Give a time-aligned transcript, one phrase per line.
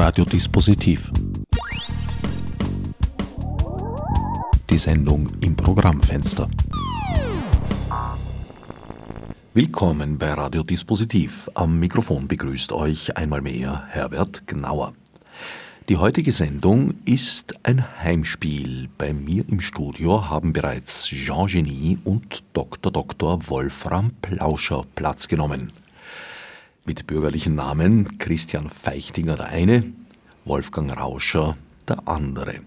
[0.00, 1.10] Radiodispositiv.
[4.70, 6.48] Die Sendung im Programmfenster.
[9.54, 11.50] Willkommen bei Radiodispositiv.
[11.54, 14.94] Am Mikrofon begrüßt euch einmal mehr Herbert Gnauer.
[15.88, 18.88] Die heutige Sendung ist ein Heimspiel.
[18.98, 22.92] Bei mir im Studio haben bereits Jean Genie und Dr.
[22.92, 23.40] Dr.
[23.48, 25.72] Wolfram Plauscher Platz genommen.
[26.88, 29.92] Mit bürgerlichen Namen Christian Feichtinger der eine,
[30.46, 32.60] Wolfgang Rauscher der andere.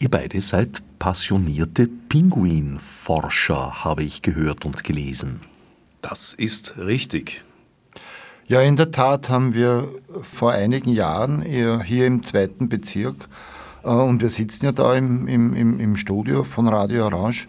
[0.00, 5.42] Ihr beide seid passionierte Pinguinforscher, habe ich gehört und gelesen.
[6.02, 7.44] Das ist richtig.
[8.48, 9.86] Ja, in der Tat haben wir
[10.24, 13.28] vor einigen Jahren hier im zweiten Bezirk,
[13.84, 17.46] äh, und wir sitzen ja da im, im, im Studio von Radio Orange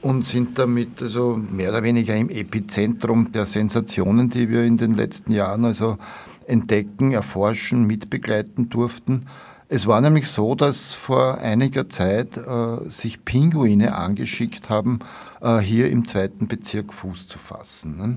[0.00, 4.94] und sind damit also mehr oder weniger im Epizentrum der Sensationen, die wir in den
[4.94, 5.98] letzten Jahren also
[6.46, 9.26] entdecken, erforschen, mitbegleiten durften.
[9.68, 15.00] Es war nämlich so, dass vor einiger Zeit äh, sich Pinguine angeschickt haben,
[15.42, 17.98] äh, hier im zweiten Bezirk Fuß zu fassen.
[17.98, 18.16] Ne?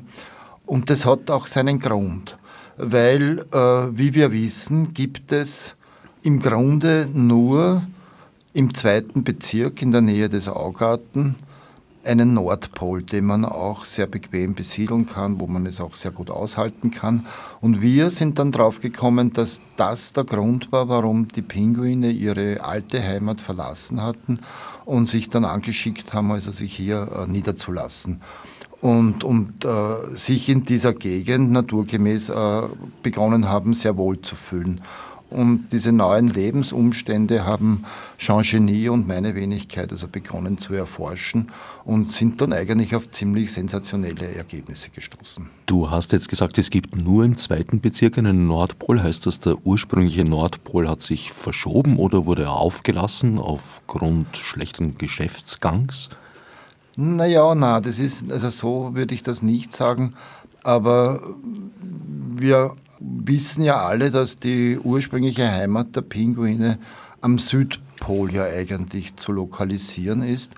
[0.66, 2.38] Und das hat auch seinen Grund,
[2.78, 5.76] weil, äh, wie wir wissen, gibt es
[6.24, 7.84] im Grunde nur
[8.54, 11.36] im zweiten Bezirk in der Nähe des Augarten
[12.04, 16.30] einen Nordpol, den man auch sehr bequem besiedeln kann, wo man es auch sehr gut
[16.30, 17.26] aushalten kann.
[17.60, 22.64] Und wir sind dann drauf gekommen, dass das der Grund war, warum die Pinguine ihre
[22.64, 24.40] alte Heimat verlassen hatten
[24.86, 28.22] und sich dann angeschickt haben, also sich hier äh, niederzulassen
[28.82, 32.62] und, und äh, sich in dieser Gegend naturgemäß äh,
[33.04, 34.82] begonnen haben, sehr wohl zu fühlen.
[35.32, 37.86] Und diese neuen Lebensumstände haben
[38.18, 41.52] Jean Genie und meine Wenigkeit also begonnen zu erforschen
[41.86, 45.50] und sind dann eigentlich auf ziemlich sensationelle Ergebnisse gestoßen.
[45.68, 49.02] Du hast jetzt gesagt, es gibt nur im zweiten Bezirk einen Nordpol.
[49.02, 56.10] Heißt das, der ursprüngliche Nordpol hat sich verschoben oder wurde er aufgelassen aufgrund schlechten Geschäftsgangs?
[56.98, 60.14] Naja, na, das ist, also so würde ich das nicht sagen,
[60.62, 61.22] aber
[62.36, 66.78] wir wissen ja alle, dass die ursprüngliche Heimat der Pinguine
[67.22, 70.54] am Südpol ja eigentlich zu lokalisieren ist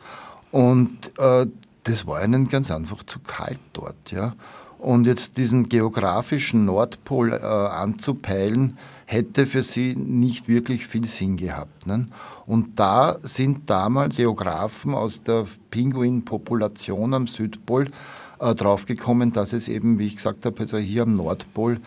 [0.52, 1.48] und äh,
[1.84, 4.34] das war ihnen ganz einfach zu kalt dort, ja.
[4.78, 11.88] Und jetzt diesen geografischen Nordpol äh, anzupeilen, hätte für sie nicht wirklich viel Sinn gehabt.
[11.88, 12.10] Ne?
[12.46, 17.88] Und da sind damals Geografen aus der Pinguinpopulation am Südpol
[18.40, 21.80] äh, draufgekommen, dass es eben, wie ich gesagt habe, also hier am Nordpol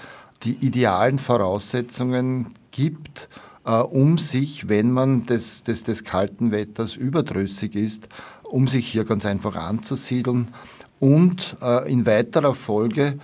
[0.45, 3.29] die idealen Voraussetzungen gibt,
[3.65, 8.09] äh, um sich, wenn man des, des, des kalten Wetters überdrüssig ist,
[8.43, 10.49] um sich hier ganz einfach anzusiedeln
[10.99, 13.19] und äh, in weiterer Folge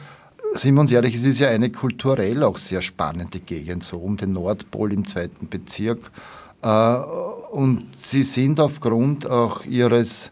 [0.54, 4.16] sind wir uns ehrlich, es ist ja eine kulturell auch sehr spannende Gegend, so um
[4.16, 6.10] den Nordpol im zweiten Bezirk.
[6.62, 6.96] Äh,
[7.52, 10.30] und sie sind aufgrund auch ihres,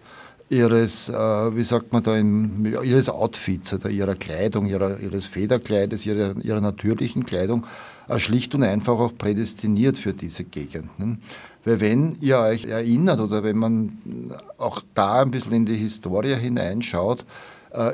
[0.51, 6.37] ihres äh, wie sagt man da, ihres Outfits oder ihrer Kleidung, ihrer, ihres Federkleides, ihrer,
[6.43, 7.65] ihrer natürlichen Kleidung,
[8.09, 11.23] äh, schlicht und einfach auch prädestiniert für diese Gegenden.
[11.65, 16.35] Weil wenn ihr euch erinnert oder wenn man auch da ein bisschen in die Historie
[16.35, 17.25] hineinschaut,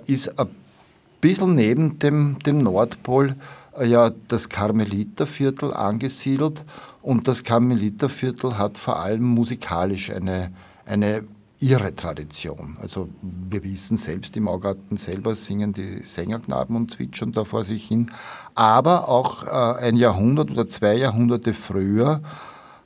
[0.07, 0.47] ist ein
[1.21, 3.35] bisschen neben dem, dem Nordpol
[3.79, 6.65] äh, ja das Karmeliterviertel angesiedelt
[7.03, 10.51] und das Karmeliterviertel hat vor allem musikalisch eine,
[10.85, 11.25] eine
[11.59, 12.77] ihre Tradition.
[12.81, 17.87] Also wir wissen selbst im Augarten selber singen die Sängerknaben und zwitschern da vor sich
[17.87, 18.11] hin.
[18.55, 22.21] Aber auch äh, ein Jahrhundert oder zwei Jahrhunderte früher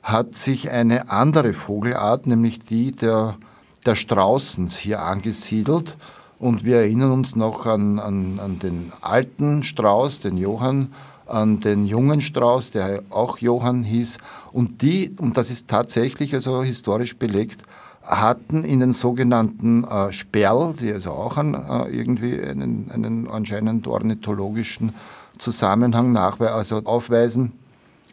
[0.01, 3.35] hat sich eine andere Vogelart, nämlich die der,
[3.85, 5.97] der Straußens, hier angesiedelt.
[6.39, 10.93] Und wir erinnern uns noch an, an, an den alten Strauß, den Johann,
[11.27, 14.17] an den jungen Strauß, der auch Johann hieß.
[14.51, 17.63] Und die, und das ist tatsächlich also historisch belegt,
[18.11, 23.87] hatten in den sogenannten äh, Sperl, die also auch an, äh, irgendwie einen, einen anscheinend
[23.87, 24.93] ornithologischen
[25.37, 27.53] Zusammenhang nachweisen, also aufweisen,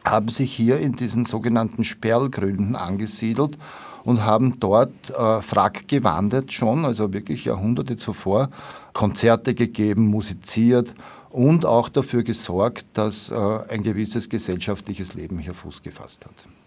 [0.04, 3.58] haben sich hier in diesen sogenannten Sperlgründen angesiedelt
[4.04, 8.50] und haben dort äh, Frack gewandet schon, also wirklich Jahrhunderte zuvor,
[8.92, 10.94] Konzerte gegeben, musiziert
[11.30, 13.34] und auch dafür gesorgt, dass äh,
[13.68, 16.57] ein gewisses gesellschaftliches Leben hier Fuß gefasst hat.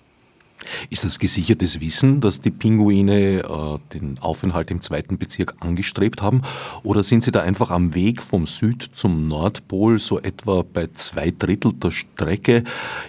[0.90, 6.42] Ist das gesichertes Wissen, dass die Pinguine äh, den Aufenthalt im zweiten Bezirk angestrebt haben?
[6.84, 11.32] Oder sind sie da einfach am Weg vom Süd zum Nordpol so etwa bei zwei
[11.32, 12.64] Drittel der Strecke,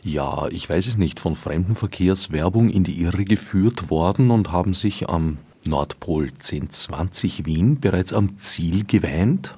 [0.04, 5.08] ja, ich weiß es nicht, von Fremdenverkehrswerbung in die Irre geführt worden und haben sich
[5.08, 9.54] am Nordpol 1020 Wien bereits am Ziel geweint?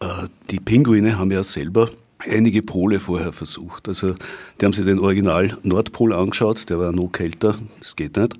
[0.00, 3.88] Äh, die Pinguine haben ja selber einige Pole vorher versucht.
[3.88, 4.14] Also
[4.60, 8.34] die haben sich den Original Nordpol angeschaut, der war noch kälter, das geht nicht.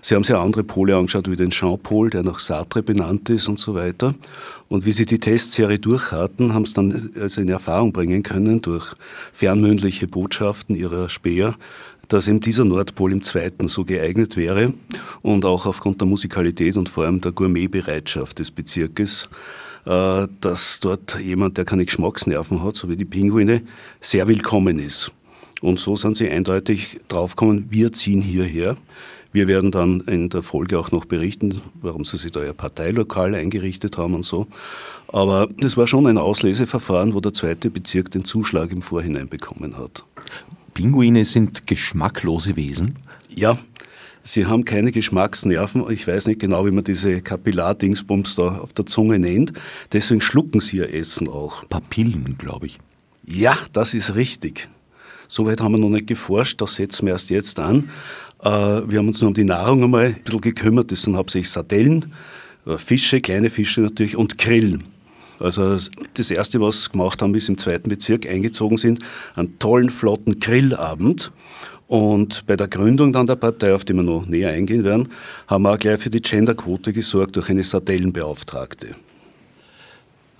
[0.00, 3.58] Sie haben sich andere Pole angeschaut, wie den Jean-Pol, der nach Sartre benannt ist und
[3.58, 4.14] so weiter.
[4.68, 8.62] Und wie sie die Testserie durch hatten, haben sie dann also in Erfahrung bringen können
[8.62, 8.94] durch
[9.32, 11.54] fernmündliche Botschaften ihrer Späher,
[12.08, 14.72] dass eben dieser Nordpol im zweiten so geeignet wäre
[15.22, 19.28] und auch aufgrund der Musikalität und vor allem der Gourmetbereitschaft des Bezirkes
[19.86, 23.62] dass dort jemand, der keine Geschmacksnerven hat, so wie die Pinguine,
[24.00, 25.12] sehr willkommen ist.
[25.62, 28.76] Und so sind sie eindeutig draufgekommen, wir ziehen hierher.
[29.32, 33.34] Wir werden dann in der Folge auch noch berichten, warum sie sich da ihr Parteilokal
[33.34, 34.46] eingerichtet haben und so.
[35.08, 39.78] Aber das war schon ein Ausleseverfahren, wo der zweite Bezirk den Zuschlag im Vorhinein bekommen
[39.78, 40.04] hat.
[40.74, 42.98] Pinguine sind geschmacklose Wesen?
[43.28, 43.58] Ja,
[44.26, 45.88] Sie haben keine Geschmacksnerven.
[45.88, 49.52] Ich weiß nicht genau, wie man diese Kapillardingsbums da auf der Zunge nennt.
[49.92, 51.68] Deswegen schlucken sie ihr Essen auch.
[51.68, 52.80] Papillen, glaube ich.
[53.24, 54.68] Ja, das ist richtig.
[55.28, 57.88] Soweit haben wir noch nicht geforscht, das setzen wir erst jetzt an.
[58.42, 60.90] Äh, wir haben uns nur um die Nahrung einmal ein bisschen gekümmert.
[60.90, 62.12] Das sind hauptsächlich Sardellen,
[62.66, 64.82] äh, Fische, kleine Fische natürlich und Grillen.
[65.38, 65.78] Also
[66.14, 69.00] das Erste, was wir gemacht haben, bis im zweiten Bezirk eingezogen sind,
[69.36, 71.30] einen tollen, flotten Grillabend.
[71.88, 75.08] Und bei der Gründung dann der Partei, auf die wir noch näher eingehen werden,
[75.46, 78.96] haben wir auch gleich für die Genderquote gesorgt durch eine Sardellenbeauftragte.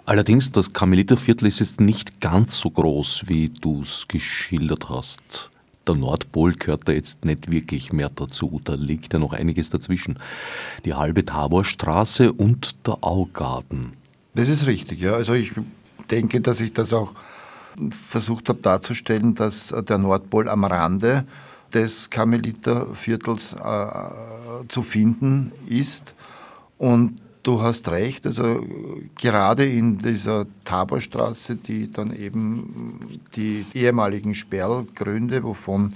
[0.04, 5.50] Allerdings, das Karmeliterviertel ist jetzt nicht ganz so groß, wie du es geschildert hast.
[5.86, 8.60] Der Nordpol gehört da jetzt nicht wirklich mehr dazu.
[8.64, 10.18] Da liegt ja noch einiges dazwischen.
[10.84, 13.92] Die halbe Taborstraße und der Augarten.
[14.34, 15.14] Das ist richtig, ja.
[15.14, 15.52] Also ich
[16.10, 17.12] denke, dass ich das auch
[18.08, 21.26] versucht habe darzustellen, dass der Nordpol am Rande
[21.72, 26.14] des Karmeliterviertels äh, zu finden ist.
[26.78, 28.64] Und du hast recht, also
[29.14, 35.94] gerade in dieser Taborstraße, die dann eben die ehemaligen Sperlgründe, wovon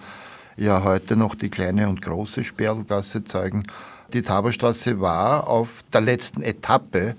[0.57, 3.65] ja heute noch die kleine und große Sperlgasse zeigen,
[4.13, 7.15] die Taborstraße war auf der letzten Etappe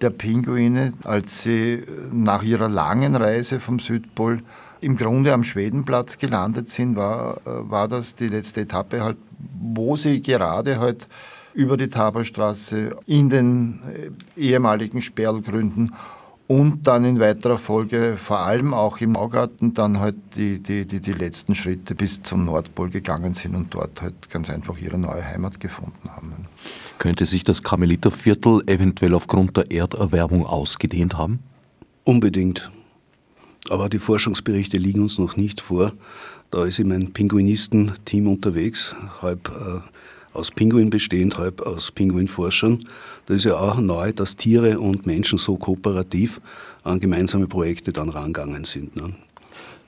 [0.00, 1.82] der Pinguine, als sie
[2.12, 4.42] nach ihrer langen Reise vom Südpol
[4.80, 9.16] im Grunde am Schwedenplatz gelandet sind, war, äh, war das die letzte Etappe, halt,
[9.60, 11.08] wo sie gerade halt
[11.54, 13.80] über die Taberstraße in den
[14.36, 15.94] äh, ehemaligen Sperlgründen
[16.46, 21.00] und dann in weiterer Folge vor allem auch im Augarten dann halt die, die, die,
[21.00, 25.24] die letzten Schritte bis zum Nordpol gegangen sind und dort halt ganz einfach ihre neue
[25.24, 26.46] Heimat gefunden haben.
[26.98, 31.40] Könnte sich das Karmeliterviertel eventuell aufgrund der Erderwärmung ausgedehnt haben?
[32.04, 32.70] Unbedingt.
[33.70, 35.92] Aber die Forschungsberichte liegen uns noch nicht vor.
[36.50, 39.80] Da ist eben ein Pinguinistenteam unterwegs, halb äh,
[40.34, 42.80] aus Pinguin bestehend, halb aus Pinguinforschern.
[43.26, 46.40] Das ist ja auch neu, dass Tiere und Menschen so kooperativ
[46.82, 48.96] an gemeinsame Projekte dann rangegangen sind.
[48.96, 49.14] Ne?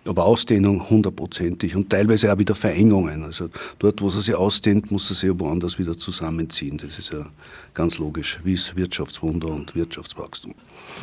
[0.08, 3.24] aber Ausdehnung hundertprozentig und teilweise auch wieder Verengungen.
[3.24, 3.48] Also
[3.78, 6.78] dort, wo sie sich ausdehnt, muss sie sich woanders wieder zusammenziehen.
[6.78, 7.26] Das ist ja
[7.74, 10.54] ganz logisch, wie es Wirtschaftswunder und Wirtschaftswachstum.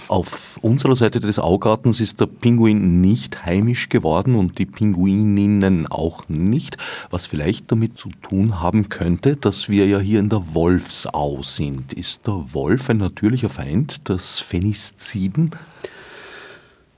[0.08, 6.28] Auf unserer Seite des Augartens ist der Pinguin nicht heimisch geworden und die Pinguininnen auch
[6.28, 6.78] nicht,
[7.10, 11.94] was vielleicht damit zu tun haben könnte, dass wir ja hier in der Wolfsau sind.
[11.94, 15.52] Ist der Wolf ein natürlicher Feind des Phenisziden?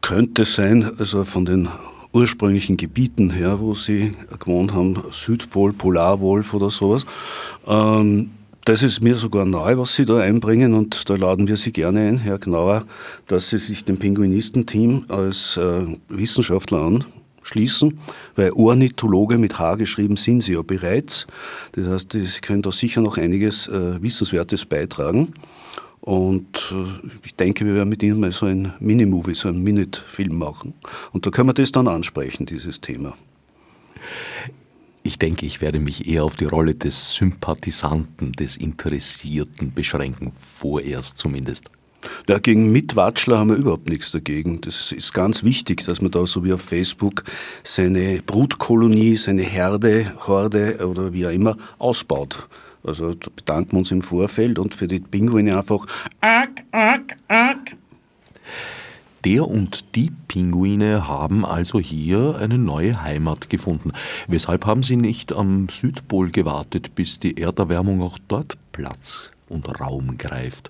[0.01, 1.69] Könnte sein, also von den
[2.15, 7.05] ursprünglichen Gebieten her, wo sie gewohnt haben, Südpol, Polarwolf oder sowas.
[7.67, 8.31] Ähm,
[8.65, 12.07] das ist mir sogar neu, was Sie da einbringen und da laden wir Sie gerne
[12.07, 12.85] ein, Herr Knauer,
[13.27, 16.81] dass Sie sich dem Pinguinistenteam als äh, Wissenschaftler
[17.41, 17.99] anschließen,
[18.35, 21.27] weil Ornithologe mit H geschrieben sind Sie ja bereits.
[21.73, 25.33] Das heißt, Sie können da sicher noch einiges äh, Wissenswertes beitragen.
[26.01, 30.35] Und äh, ich denke, wir werden mit Ihnen mal so ein Minimovie, so ein Minute-Film
[30.35, 30.73] machen.
[31.11, 33.13] Und da können wir das dann ansprechen, dieses Thema.
[35.05, 41.19] Ich denke, ich werde mich eher auf die Rolle des Sympathisanten, des Interessierten beschränken, vorerst
[41.19, 41.69] zumindest.
[42.27, 44.61] Ja, gegen Mitwatschler haben wir überhaupt nichts dagegen.
[44.61, 47.23] Das ist ganz wichtig, dass man da so wie auf Facebook
[47.63, 52.49] seine Brutkolonie, seine Herde, Horde oder wie auch immer ausbaut.
[52.83, 55.85] Also bedanken wir uns im Vorfeld und für die Pinguine einfach
[56.21, 57.73] Ack, Ack, Ack.
[59.25, 63.91] Der und die Pinguine haben also hier eine neue Heimat gefunden.
[64.27, 70.19] Weshalb haben sie nicht am Südpol gewartet, bis die Erderwärmung auch dort Platz und Raum
[70.19, 70.69] greift?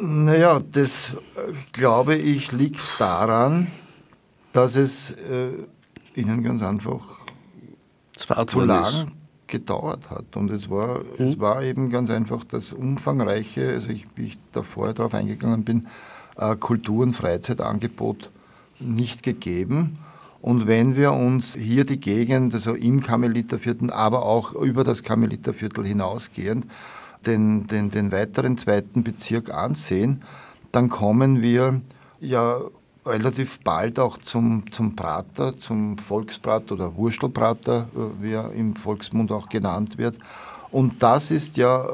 [0.00, 3.68] Naja, das äh, glaube ich liegt daran,
[4.52, 5.50] dass es äh,
[6.16, 7.00] ihnen ganz einfach
[8.46, 9.12] zu lang
[9.46, 10.36] gedauert hat.
[10.36, 11.24] Und es war, mhm.
[11.24, 15.64] es war eben ganz einfach das umfangreiche, also ich, wie ich da vorher darauf eingegangen
[15.64, 15.86] bin,
[16.56, 18.30] Kultur- und Freizeitangebot
[18.80, 19.98] nicht gegeben.
[20.40, 25.84] Und wenn wir uns hier die Gegend, also im Karmeliterviertel, aber auch über das Karmeliterviertel
[25.84, 26.66] hinausgehend,
[27.26, 30.22] den, den, den weiteren zweiten Bezirk ansehen,
[30.70, 31.80] dann kommen wir
[32.20, 32.58] ja
[33.04, 39.32] relativ bald auch zum, zum Prater, zum Volksprater oder Wurstelprater, äh, wie er im Volksmund
[39.32, 40.16] auch genannt wird.
[40.70, 41.86] Und das ist ja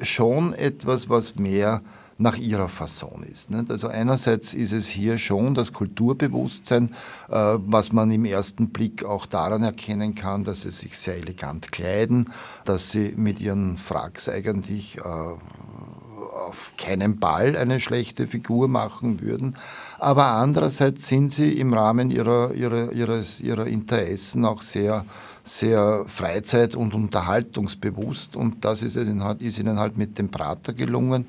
[0.00, 1.82] schon etwas, was mehr
[2.20, 3.48] nach ihrer Fasson ist.
[3.68, 6.94] Also einerseits ist es hier schon das Kulturbewusstsein,
[7.28, 11.72] äh, was man im ersten Blick auch daran erkennen kann, dass sie sich sehr elegant
[11.72, 12.30] kleiden,
[12.66, 19.56] dass sie mit ihren Fracks eigentlich äh, auf keinen Ball eine schlechte Figur machen würden.
[19.98, 25.06] Aber andererseits sind sie im Rahmen ihrer, ihrer, ihres, ihrer Interessen auch sehr,
[25.44, 28.36] sehr freizeit- und unterhaltungsbewusst.
[28.36, 31.26] Und das ist, ist ihnen halt mit dem Prater gelungen.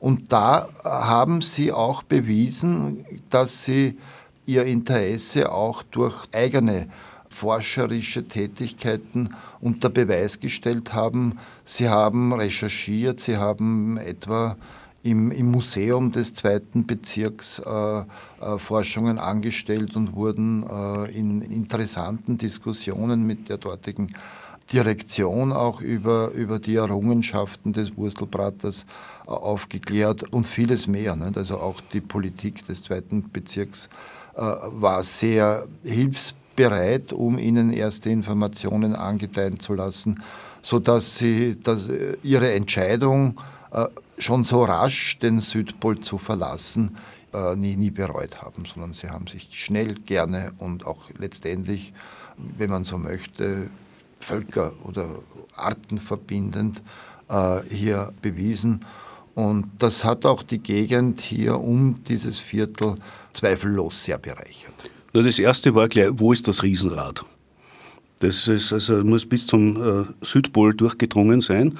[0.00, 3.98] Und da haben sie auch bewiesen, dass sie
[4.46, 6.88] ihr Interesse auch durch eigene
[7.28, 11.38] forscherische Tätigkeiten unter Beweis gestellt haben.
[11.64, 14.56] Sie haben recherchiert, sie haben etwa
[15.02, 18.04] im, im Museum des zweiten Bezirks äh, äh,
[18.58, 24.14] Forschungen angestellt und wurden äh, in interessanten Diskussionen mit der dortigen
[24.72, 28.86] Direktion auch über, über die Errungenschaften des Wurstelbraters
[29.30, 31.16] aufgeklärt und vieles mehr.
[31.16, 31.36] Nicht?
[31.36, 33.88] Also auch die Politik des zweiten Bezirks
[34.34, 40.22] äh, war sehr hilfsbereit bereit, um ihnen erste Informationen angedeihen zu lassen,
[40.60, 43.40] sodass sie dass äh, ihre Entscheidung,
[43.72, 43.86] äh,
[44.18, 46.96] schon so rasch den Südpol zu verlassen,
[47.32, 51.94] äh, nie, nie bereut haben, sondern sie haben sich schnell, gerne und auch letztendlich,
[52.36, 53.70] wenn man so möchte,
[54.18, 55.06] Völker oder
[55.56, 56.82] Arten verbindend
[57.70, 58.84] hier bewiesen.
[59.34, 62.96] Und das hat auch die Gegend hier um dieses Viertel
[63.32, 64.74] zweifellos sehr bereichert.
[65.12, 67.24] Das erste war gleich, wo ist das Riesenrad?
[68.20, 71.78] Das ist, also muss bis zum äh, Südpol durchgedrungen sein.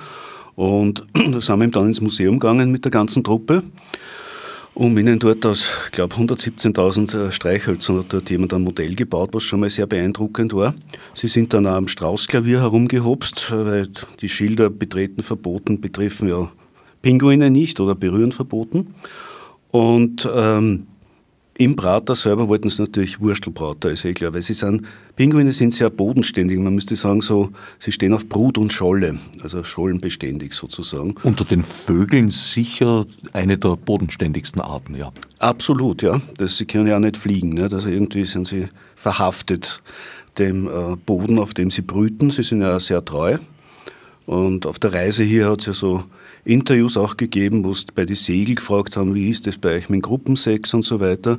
[0.56, 3.62] Und da sind wir dann ins Museum gegangen mit der ganzen Truppe,
[4.74, 9.30] um ihnen dort aus, ich glaube, 117.000 äh, Streichhölzern hat dort jemand ein Modell gebaut,
[9.32, 10.74] was schon mal sehr beeindruckend war.
[11.14, 13.88] Sie sind dann am Straußklavier herumgehopst, weil
[14.20, 16.50] die Schilder betreten verboten betreffen ja
[17.02, 18.94] Pinguine nicht oder berühren verboten.
[19.70, 20.86] Und ähm,
[21.60, 24.82] im Prater selber wollten sie natürlich Wurstelprater, ist eh klar, weil sie sind,
[25.16, 26.58] Pinguine sind sehr bodenständig.
[26.58, 31.16] Man müsste sagen so, sie stehen auf Brut und Scholle, also schollenbeständig sozusagen.
[31.22, 33.04] Unter den Vögeln sicher
[33.34, 35.12] eine der bodenständigsten Arten, ja.
[35.38, 36.22] Absolut, ja.
[36.38, 37.74] Das, sie können ja auch nicht fliegen, nicht?
[37.74, 39.82] also irgendwie sind sie verhaftet
[40.38, 42.30] dem äh, Boden, auf dem sie brüten.
[42.30, 43.36] Sie sind ja sehr treu.
[44.24, 46.04] Und auf der Reise hier hat es ja so
[46.50, 49.88] Interviews auch gegeben, wo sie bei den Segel gefragt haben, wie ist das bei euch
[49.88, 51.38] mit Gruppensex und so weiter,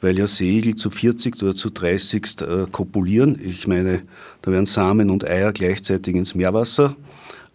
[0.00, 3.38] weil ja Segel zu 40 oder zu 30 äh, kopulieren.
[3.40, 4.02] Ich meine,
[4.42, 6.96] da werden Samen und Eier gleichzeitig ins Meerwasser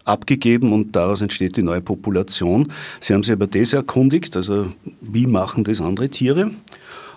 [0.05, 2.71] abgegeben und daraus entsteht die neue Population.
[3.01, 4.67] Sie haben sich aber das erkundigt, also
[5.01, 6.51] wie machen das andere Tiere,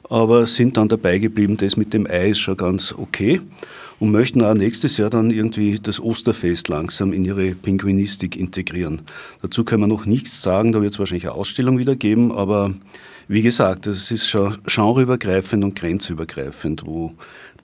[0.08, 3.40] aber sind dann dabei geblieben, das mit dem Ei ist schon ganz okay
[3.98, 9.02] und möchten auch nächstes Jahr dann irgendwie das Osterfest langsam in ihre Pinguinistik integrieren.
[9.42, 12.74] Dazu können wir noch nichts sagen, da wird es wahrscheinlich eine Ausstellung wieder geben, aber
[13.28, 17.14] wie gesagt, es ist schon genreübergreifend und grenzübergreifend, wo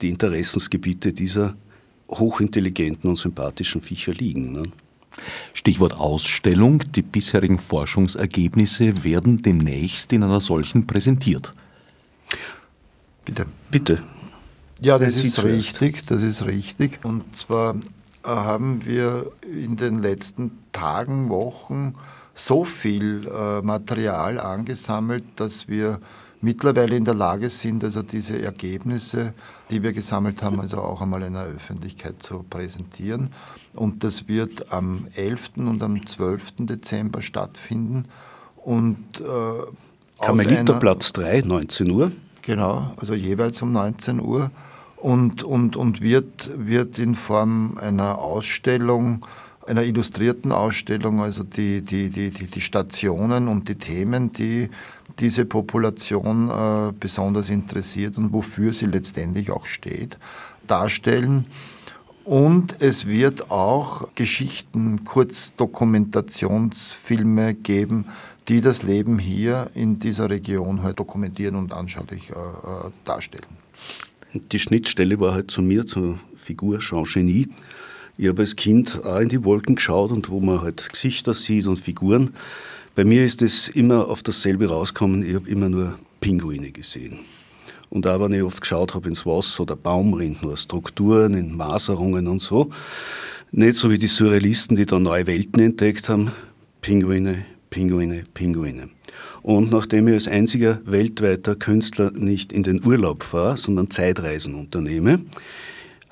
[0.01, 1.55] die Interessensgebiete dieser
[2.09, 4.51] hochintelligenten und sympathischen Viecher liegen.
[4.51, 4.63] Ne?
[5.53, 6.83] Stichwort Ausstellung.
[6.95, 11.53] Die bisherigen Forschungsergebnisse werden demnächst in einer solchen präsentiert.
[13.25, 13.45] Bitte.
[13.71, 14.03] Bitte.
[14.83, 16.99] Ja, das ist richtig, das ist richtig.
[17.03, 21.95] Und zwar äh, haben wir in den letzten Tagen, Wochen
[22.35, 26.01] so viel äh, Material angesammelt, dass wir
[26.41, 29.33] mittlerweile in der Lage sind, also diese Ergebnisse,
[29.71, 33.29] die wir gesammelt haben, also auch einmal in der Öffentlichkeit zu präsentieren.
[33.73, 35.51] Und das wird am 11.
[35.55, 36.55] und am 12.
[36.57, 38.09] Dezember stattfinden.
[38.57, 42.11] Und äh, Karmeliterplatz 3, 19 Uhr.
[42.41, 44.51] Genau, also jeweils um 19 Uhr
[45.03, 49.25] und, und, und wird, wird in Form einer Ausstellung,
[49.67, 54.69] einer illustrierten Ausstellung, also die, die, die, die, Stationen und die Themen, die
[55.19, 60.17] diese Population äh, besonders interessiert und wofür sie letztendlich auch steht,
[60.67, 61.47] darstellen.
[62.23, 68.05] Und es wird auch Geschichten, Kurzdokumentationsfilme geben,
[68.47, 72.91] die das Leben hier in dieser Region halt dokumentieren und anschaulich äh, äh
[74.33, 74.49] darstellen.
[74.51, 77.49] Die Schnittstelle war halt zu mir, zur Figur Jean Genie.
[78.17, 81.67] Ich habe als Kind auch in die Wolken geschaut und wo man halt Gesichter sieht
[81.67, 82.33] und Figuren.
[82.95, 87.19] Bei mir ist es immer auf dasselbe rausgekommen, ich habe immer nur Pinguine gesehen.
[87.89, 92.27] Und auch wenn ich oft geschaut habe ins Wasser oder Baumrind, nur Strukturen, in Maserungen
[92.27, 92.69] und so,
[93.51, 96.31] nicht so wie die Surrealisten, die da neue Welten entdeckt haben,
[96.81, 98.89] Pinguine, Pinguine, Pinguine.
[99.41, 105.21] Und nachdem ich als einziger weltweiter Künstler nicht in den Urlaub fahre, sondern Zeitreisen unternehme,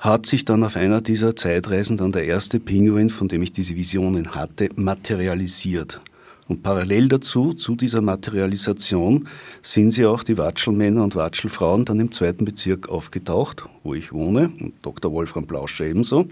[0.00, 3.76] hat sich dann auf einer dieser Zeitreisen dann der erste Pinguin, von dem ich diese
[3.76, 6.00] Visionen hatte, materialisiert.
[6.48, 9.28] Und parallel dazu, zu dieser Materialisation,
[9.62, 14.50] sind sie auch die Watschelmänner und Watschelfrauen dann im zweiten Bezirk aufgetaucht, wo ich wohne,
[14.58, 15.12] und Dr.
[15.12, 16.26] Wolfram Plauscher ebenso.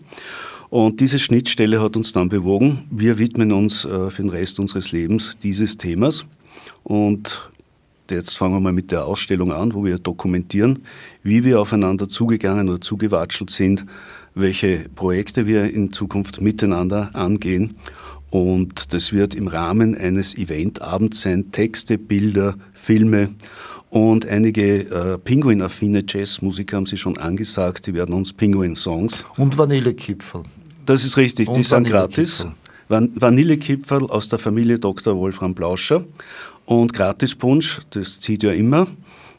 [0.71, 4.93] Und diese Schnittstelle hat uns dann bewogen, wir widmen uns äh, für den Rest unseres
[4.93, 6.27] Lebens dieses Themas.
[6.85, 7.51] Und
[8.11, 10.81] Jetzt fangen wir mal mit der Ausstellung an, wo wir dokumentieren,
[11.23, 13.87] wie wir aufeinander zugegangen oder zugewatschelt sind,
[14.35, 17.77] welche Projekte wir in Zukunft miteinander angehen.
[18.31, 23.31] Und das wird im Rahmen eines Eventabends sein, Texte, Bilder, Filme
[23.91, 29.25] und einige äh, Pinguin-affine Jazzmusiker haben Sie schon angesagt, die werden uns Pinguin-Songs.
[29.37, 30.45] Und Vanillekipferl.
[30.91, 32.45] Das ist richtig, und die sind gratis.
[32.89, 35.17] Vanillekipferl aus der Familie Dr.
[35.17, 36.05] Wolfram Blauscher
[36.65, 38.89] und Gratispunsch, das zieht ja immer.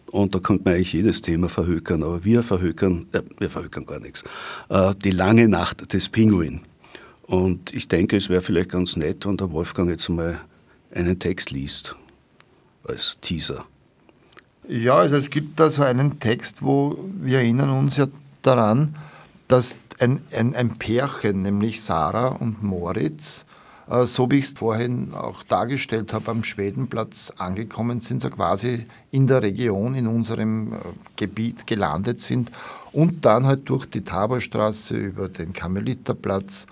[0.06, 4.00] Und da könnte man eigentlich jedes Thema verhökern, aber wir verhökern, äh, wir verhökern gar
[4.00, 4.24] nichts.
[4.70, 6.62] Äh, die lange Nacht des Pinguin.
[7.24, 10.40] Und ich denke, es wäre vielleicht ganz nett, wenn der Wolfgang jetzt mal
[10.96, 11.98] einen Text liest,
[12.86, 13.66] als Teaser.
[14.70, 18.08] Ja, also es gibt da so einen Text, wo wir erinnern uns ja
[18.42, 18.96] daran,
[19.50, 23.46] dass ein, ein, ein Pärchen, nämlich Sarah und Moritz,
[23.90, 28.86] äh, so wie ich es vorhin auch dargestellt habe, am Schwedenplatz angekommen sind, so quasi
[29.12, 30.78] in der Region, in unserem äh,
[31.16, 32.52] Gebiet gelandet sind
[32.92, 36.66] und dann halt durch die Taborstraße über den Karmeliterplatz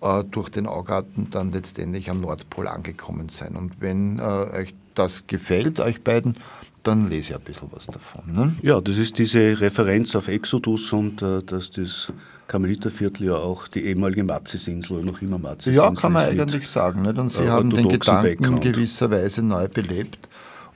[0.00, 3.56] äh, durch den Augarten dann letztendlich am Nordpol angekommen sein.
[3.56, 6.36] Und wenn euch das gefällt, euch beiden,
[6.82, 8.34] dann lese ich ein bisschen was davon.
[8.34, 8.54] Ne?
[8.62, 12.12] Ja, das ist diese Referenz auf Exodus und dass das
[12.46, 17.02] Karmeliterviertel ja auch die ehemalige Matzesinsel oder noch immer Matzesinsel Ja, kann man eigentlich sagen.
[17.02, 17.18] Nicht?
[17.18, 20.28] Und Sie äh, haben den Gedanken in gewisser Weise neu belebt.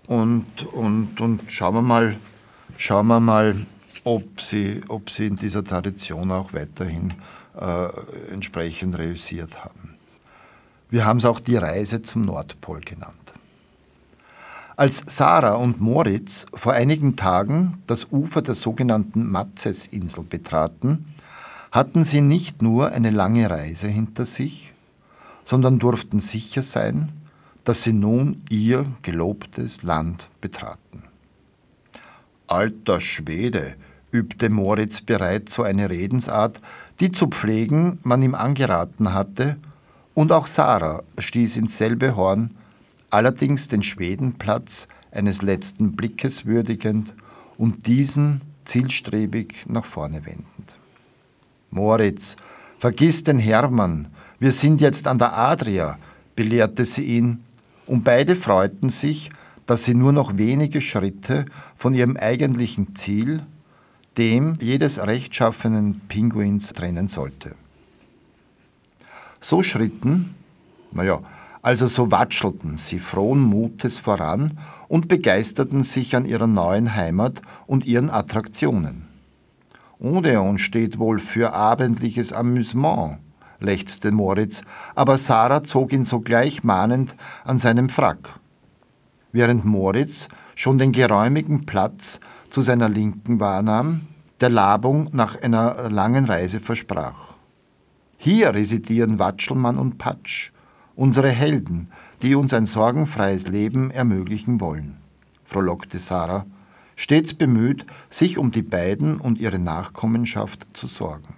[0.07, 2.17] Und, und, und schauen wir mal,
[2.77, 3.55] schauen wir mal
[4.05, 7.13] ob, Sie, ob Sie in dieser Tradition auch weiterhin
[7.61, 7.89] äh,
[8.33, 9.95] entsprechend reüssiert haben.
[10.89, 13.15] Wir haben es auch die Reise zum Nordpol genannt.
[14.77, 21.15] Als Sarah und Moritz vor einigen Tagen das Ufer der sogenannten Matzesinsel betraten,
[21.79, 24.73] hatten sie nicht nur eine lange Reise hinter sich,
[25.45, 27.13] sondern durften sicher sein,
[27.63, 31.05] dass sie nun ihr gelobtes Land betraten.
[32.49, 33.77] Alter Schwede,
[34.11, 36.61] übte Moritz bereits so eine Redensart,
[36.99, 39.57] die zu pflegen man ihm angeraten hatte,
[40.15, 42.57] und auch Sarah stieß ins selbe Horn,
[43.11, 47.15] allerdings den Schwedenplatz eines letzten Blickes würdigend
[47.57, 50.58] und diesen zielstrebig nach vorne wendend.
[51.71, 52.37] Moritz,
[52.79, 55.99] vergiss den Hermann, wir sind jetzt an der Adria,
[56.37, 57.45] belehrte sie ihn,
[57.87, 59.31] und beide freuten sich,
[59.67, 63.43] dass sie nur noch wenige Schritte von ihrem eigentlichen Ziel,
[64.17, 67.55] dem jedes rechtschaffenen Pinguins, trennen sollte.
[69.41, 70.35] So schritten,
[70.91, 71.21] naja,
[71.61, 77.85] also so watschelten sie frohen Mutes voran und begeisterten sich an ihrer neuen Heimat und
[77.85, 79.08] ihren Attraktionen.
[80.01, 83.19] Odeon steht wohl für abendliches Amüsement,
[83.59, 84.63] lechzte Moritz,
[84.95, 88.39] aber Sarah zog ihn sogleich mahnend an seinem Frack.
[89.33, 94.03] Während Moritz schon den geräumigen Platz zu seiner Linken wahrnahm,
[94.41, 97.35] der Labung nach einer langen Reise versprach.
[98.19, 100.53] Hier residieren Watschelmann und Patsch,
[100.95, 101.91] unsere Helden,
[102.23, 104.99] die uns ein sorgenfreies Leben ermöglichen wollen,
[105.45, 106.47] frohlockte Sarah
[106.99, 111.37] stets bemüht, sich um die beiden und ihre Nachkommenschaft zu sorgen.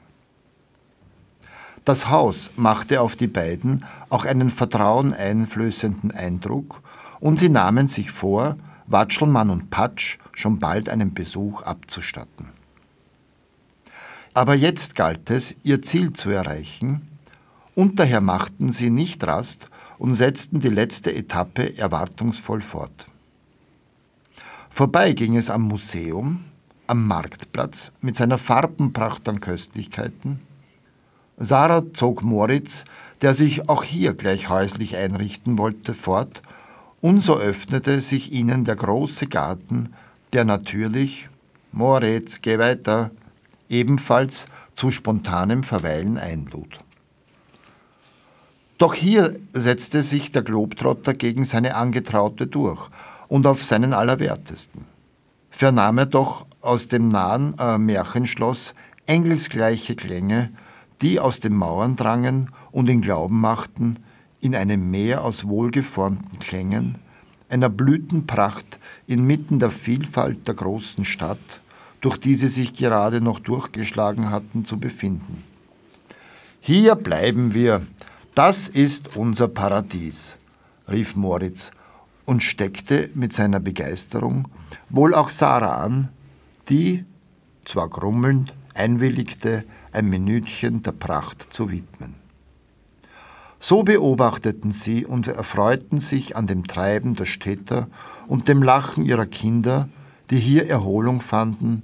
[1.84, 6.80] Das Haus machte auf die beiden auch einen vertraueneinflößenden Eindruck
[7.20, 12.48] und sie nahmen sich vor, Watschelmann und Patsch schon bald einen Besuch abzustatten.
[14.32, 17.02] Aber jetzt galt es, ihr Ziel zu erreichen,
[17.74, 19.68] und daher machten sie nicht Rast
[19.98, 23.09] und setzten die letzte Etappe erwartungsvoll fort.
[24.70, 26.44] Vorbei ging es am Museum,
[26.86, 30.40] am Marktplatz mit seiner Farbenpracht an Köstlichkeiten.
[31.36, 32.84] Sarah zog Moritz,
[33.20, 36.40] der sich auch hier gleich häuslich einrichten wollte, fort,
[37.00, 39.92] und so öffnete sich ihnen der große Garten,
[40.32, 41.28] der natürlich,
[41.72, 43.10] Moritz, geh weiter,
[43.68, 46.78] ebenfalls zu spontanem Verweilen einlud.
[48.78, 52.88] Doch hier setzte sich der Globetrotter gegen seine Angetraute durch
[53.30, 54.84] und auf seinen Allerwertesten.
[55.50, 58.74] Vernahm er doch aus dem nahen äh, Märchenschloss
[59.06, 60.50] engelsgleiche Klänge,
[61.00, 64.00] die aus den Mauern drangen und ihn glauben machten,
[64.40, 66.96] in einem Meer aus wohlgeformten Klängen,
[67.48, 68.66] einer Blütenpracht
[69.06, 71.38] inmitten der Vielfalt der großen Stadt,
[72.00, 75.44] durch die sie sich gerade noch durchgeschlagen hatten, zu befinden.
[76.60, 77.86] Hier bleiben wir,
[78.34, 80.36] das ist unser Paradies,
[80.88, 81.70] rief Moritz
[82.30, 84.46] und steckte mit seiner Begeisterung
[84.88, 86.10] wohl auch Sarah an,
[86.68, 87.04] die,
[87.64, 92.14] zwar grummelnd, einwilligte, ein Minütchen der Pracht zu widmen.
[93.58, 97.88] So beobachteten sie und erfreuten sich an dem Treiben der Städter
[98.28, 99.88] und dem Lachen ihrer Kinder,
[100.30, 101.82] die hier Erholung fanden,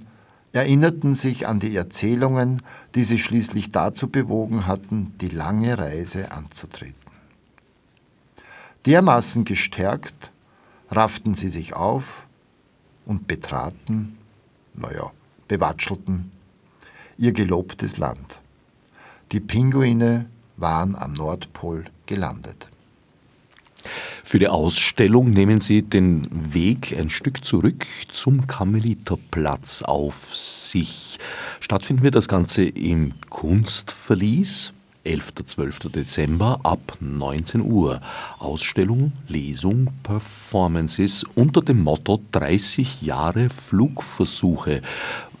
[0.53, 2.61] erinnerten sich an die Erzählungen,
[2.95, 6.95] die sie schließlich dazu bewogen hatten, die lange Reise anzutreten.
[8.85, 10.31] Dermaßen gestärkt
[10.89, 12.25] rafften sie sich auf
[13.05, 14.17] und betraten,
[14.73, 15.11] naja,
[15.47, 16.31] bewatschelten,
[17.17, 18.39] ihr gelobtes Land.
[19.31, 22.67] Die Pinguine waren am Nordpol gelandet.
[24.23, 31.19] Für die Ausstellung nehmen Sie den Weg ein Stück zurück zum Karmeliterplatz auf sich.
[31.59, 34.73] Stattfinden wird das Ganze im Kunstverlies.
[35.07, 35.33] 11.
[35.45, 35.79] 12.
[35.91, 38.01] Dezember ab 19 Uhr.
[38.39, 44.81] Ausstellung, Lesung, Performances unter dem Motto 30 Jahre Flugversuche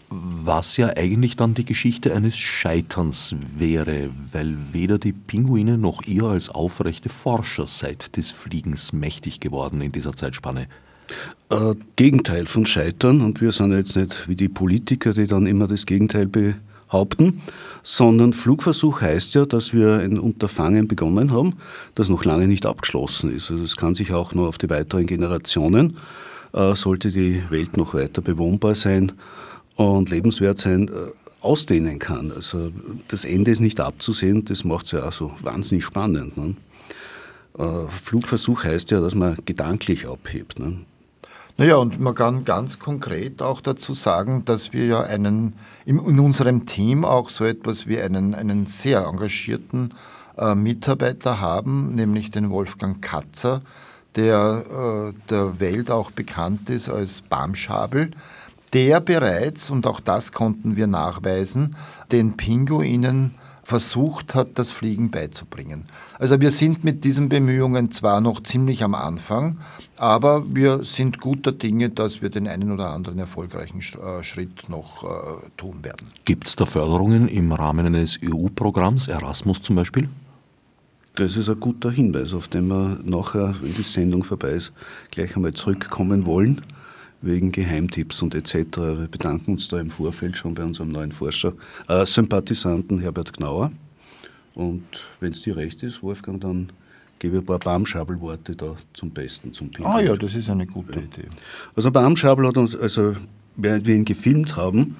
[0.09, 6.23] was ja eigentlich dann die Geschichte eines Scheiterns wäre, weil weder die Pinguine noch ihr
[6.23, 10.67] als aufrechte Forscher seid des Fliegens mächtig geworden in dieser Zeitspanne.
[11.49, 15.67] Äh, Gegenteil von Scheitern, und wir sind jetzt nicht wie die Politiker, die dann immer
[15.67, 16.27] das Gegenteil
[16.87, 17.41] behaupten,
[17.83, 21.55] sondern Flugversuch heißt ja, dass wir ein Unterfangen begonnen haben,
[21.95, 23.51] das noch lange nicht abgeschlossen ist.
[23.51, 25.97] Also es kann sich auch nur auf die weiteren Generationen,
[26.53, 29.13] äh, sollte die Welt noch weiter bewohnbar sein,
[29.77, 30.91] und lebenswert sein äh,
[31.41, 32.31] ausdehnen kann.
[32.31, 32.71] Also
[33.07, 36.35] das Ende ist nicht abzusehen, das macht es ja auch so wahnsinnig spannend.
[36.35, 36.55] Ne?
[37.57, 40.59] Äh, Flugversuch heißt ja, dass man gedanklich abhebt.
[40.59, 40.79] Ne?
[41.57, 45.53] Naja, und man kann ganz konkret auch dazu sagen, dass wir ja einen,
[45.85, 49.93] in unserem Team auch so etwas wie einen, einen sehr engagierten
[50.37, 53.61] äh, Mitarbeiter haben, nämlich den Wolfgang Katzer,
[54.15, 58.11] der äh, der Welt auch bekannt ist als Barmschabel
[58.73, 61.75] der bereits, und auch das konnten wir nachweisen,
[62.11, 63.35] den Pinguinen
[63.67, 65.87] versucht hat, das Fliegen beizubringen.
[66.17, 69.57] Also wir sind mit diesen Bemühungen zwar noch ziemlich am Anfang,
[69.97, 75.03] aber wir sind guter Dinge, dass wir den einen oder anderen erfolgreichen äh, Schritt noch
[75.03, 76.07] äh, tun werden.
[76.23, 80.07] Gibt es da Förderungen im Rahmen eines EU-Programms, Erasmus zum Beispiel?
[81.15, 84.71] Das ist ein guter Hinweis, auf den wir nachher, wenn die Sendung vorbei ist,
[85.11, 86.61] gleich einmal zurückkommen wollen
[87.21, 88.77] wegen Geheimtipps und etc.
[88.77, 91.53] Wir bedanken uns da im Vorfeld schon bei unserem neuen Forscher,
[91.87, 93.71] äh, Sympathisanten Herbert Gnauer.
[94.53, 94.83] Und
[95.19, 96.71] wenn es dir recht ist, Wolfgang, dann
[97.19, 99.95] gebe ich ein paar Baumschabelworte da zum Besten, zum Pinkeln.
[99.95, 100.99] Ah ja, das ist eine gute ja.
[100.99, 101.27] Idee.
[101.75, 103.15] Also Baumschabel hat uns, also
[103.55, 104.95] während wir ihn gefilmt haben,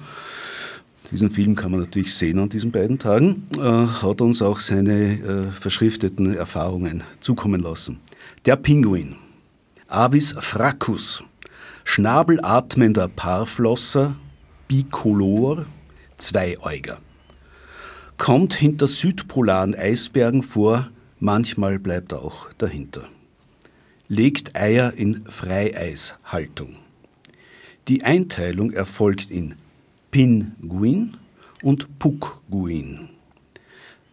[1.10, 5.18] diesen Film kann man natürlich sehen an diesen beiden Tagen, äh, hat uns auch seine
[5.18, 7.98] äh, verschrifteten Erfahrungen zukommen lassen.
[8.44, 9.16] Der Pinguin,
[9.86, 11.24] Avis fracus,
[11.88, 14.14] schnabelatmender Paarflosser,
[14.68, 15.64] bicolor,
[16.18, 16.98] Zweiäuger.
[18.18, 23.04] Kommt hinter südpolaren Eisbergen vor, manchmal bleibt er auch dahinter.
[24.06, 26.76] Legt Eier in Freieishaltung.
[27.88, 29.54] Die Einteilung erfolgt in
[30.10, 31.16] Pinguin
[31.62, 33.08] und Puckguin.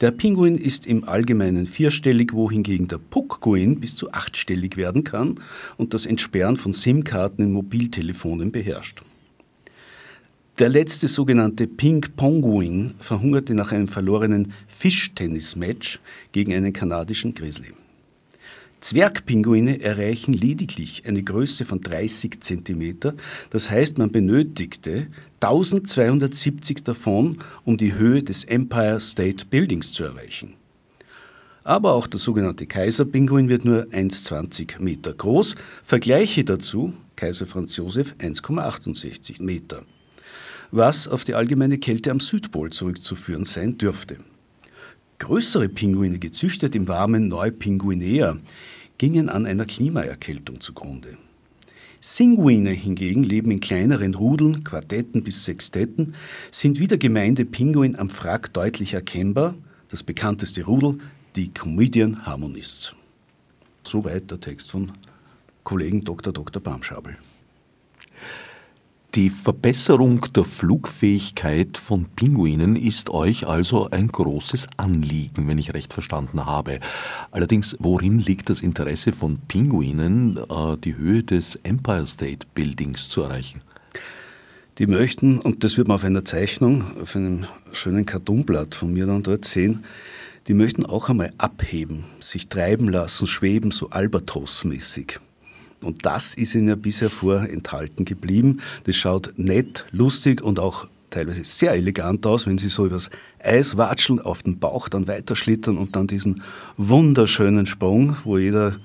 [0.06, 5.40] Der Pinguin ist im Allgemeinen vierstellig, wohingegen der Puckguin bis zu achtstellig werden kann
[5.78, 9.02] und das Entsperren von SIM-Karten in Mobiltelefonen beherrscht.
[10.60, 16.00] Der letzte sogenannte Ping-Ponguin verhungerte nach einem verlorenen Fischtennis-Match
[16.34, 17.74] gegen einen kanadischen Grizzly.
[18.86, 23.14] Zwergpinguine erreichen lediglich eine Größe von 30 cm,
[23.50, 25.08] das heißt man benötigte
[25.40, 30.54] 1270 davon, um die Höhe des Empire State Buildings zu erreichen.
[31.64, 35.56] Aber auch der sogenannte Kaiserpinguin wird nur 1,20 Meter groß.
[35.84, 39.82] Vergleiche dazu Kaiser Franz Josef 1,68 Meter,
[40.70, 44.18] was auf die allgemeine Kälte am Südpol zurückzuführen sein dürfte.
[45.18, 48.38] Größere Pinguine, gezüchtet im warmen Neupinguinea,
[48.98, 51.18] gingen an einer Klimaerkältung zugrunde.
[52.02, 56.14] Singuine hingegen leben in kleineren Rudeln, Quartetten bis Sextetten,
[56.52, 59.56] sind wie der Gemeinde Pinguin am Frack deutlich erkennbar,
[59.90, 61.00] das bekannteste Rudel,
[61.36, 62.96] die Comedian Harmonists.
[63.84, 64.92] Soweit der Text von
[65.64, 66.32] Kollegen Dr.
[66.32, 66.62] Dr.
[66.62, 67.18] Barmschabel.
[69.16, 75.94] Die Verbesserung der Flugfähigkeit von Pinguinen ist euch also ein großes Anliegen, wenn ich recht
[75.94, 76.80] verstanden habe.
[77.32, 83.22] Allerdings, worin liegt das Interesse von Pinguinen, äh, die Höhe des Empire State Buildings zu
[83.22, 83.62] erreichen?
[84.80, 89.06] Die möchten, und das wird man auf einer Zeichnung, auf einem schönen Kartonblatt von mir
[89.06, 89.86] dann dort sehen,
[90.50, 95.22] die möchten auch einmal abheben, sich treiben lassen, schweben, so Albatros-mäßig.
[95.86, 98.60] Und das ist ihnen ja bisher vorenthalten geblieben.
[98.86, 103.10] Das schaut nett, lustig und auch teilweise sehr elegant aus, wenn sie so übers
[103.42, 106.44] Eis watscheln, auf den Bauch dann weiterschlittern und dann diesen
[106.78, 108.76] wunderschönen Sprung, wo jeder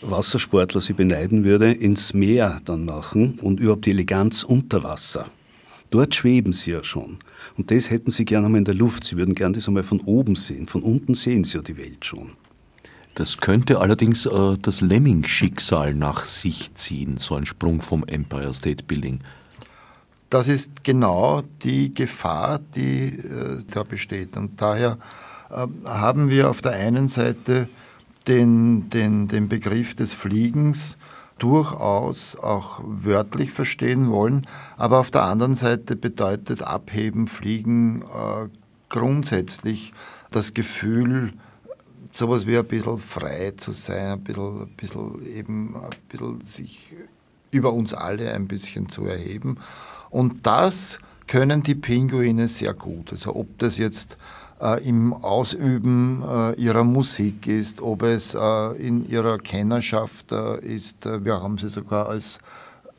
[0.00, 5.26] Wassersportler sie beneiden würde, ins Meer dann machen und überhaupt die Eleganz unter Wasser.
[5.90, 7.18] Dort schweben sie ja schon.
[7.56, 9.04] Und das hätten sie gerne einmal in der Luft.
[9.04, 10.66] Sie würden gerne das einmal von oben sehen.
[10.66, 12.32] Von unten sehen sie ja die Welt schon.
[13.18, 18.84] Das könnte allerdings äh, das Lemming-Schicksal nach sich ziehen, so ein Sprung vom Empire State
[18.84, 19.18] Building.
[20.30, 24.36] Das ist genau die Gefahr, die äh, da besteht.
[24.36, 24.98] Und daher
[25.50, 27.68] äh, haben wir auf der einen Seite
[28.28, 30.96] den, den, den Begriff des Fliegens
[31.40, 38.48] durchaus auch wörtlich verstehen wollen, aber auf der anderen Seite bedeutet Abheben, Fliegen äh,
[38.88, 39.92] grundsätzlich
[40.30, 41.32] das Gefühl,
[42.18, 46.94] sowas wie ein bisschen frei zu sein, ein bisschen, ein bisschen eben ein bisschen sich
[47.50, 49.58] über uns alle ein bisschen zu erheben.
[50.10, 53.12] Und das können die Pinguine sehr gut.
[53.12, 54.16] Also ob das jetzt
[54.60, 61.04] äh, im Ausüben äh, ihrer Musik ist, ob es äh, in ihrer Kennerschaft äh, ist.
[61.04, 62.40] Wir haben sie sogar als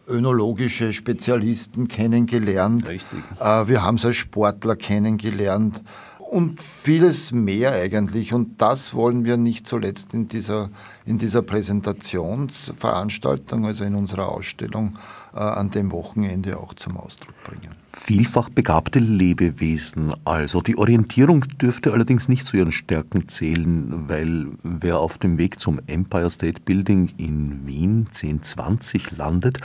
[0.08, 2.88] önologische Spezialisten kennengelernt.
[2.88, 3.20] Richtig.
[3.40, 5.82] Äh, wir haben sie als Sportler kennengelernt
[6.30, 8.34] und vieles mehr eigentlich.
[8.34, 10.70] Und das wollen wir nicht zuletzt in dieser,
[11.06, 15.00] in dieser Präsentationsveranstaltung, also in unserer Ausstellung
[15.34, 17.74] äh, an dem Wochenende auch zum Ausdruck bringen.
[17.94, 20.62] Vielfach begabte Lebewesen also.
[20.62, 25.80] Die Orientierung dürfte allerdings nicht zu ihren Stärken zählen, weil wer auf dem Weg zum
[25.88, 29.58] Empire State Building in Wien 1020 landet,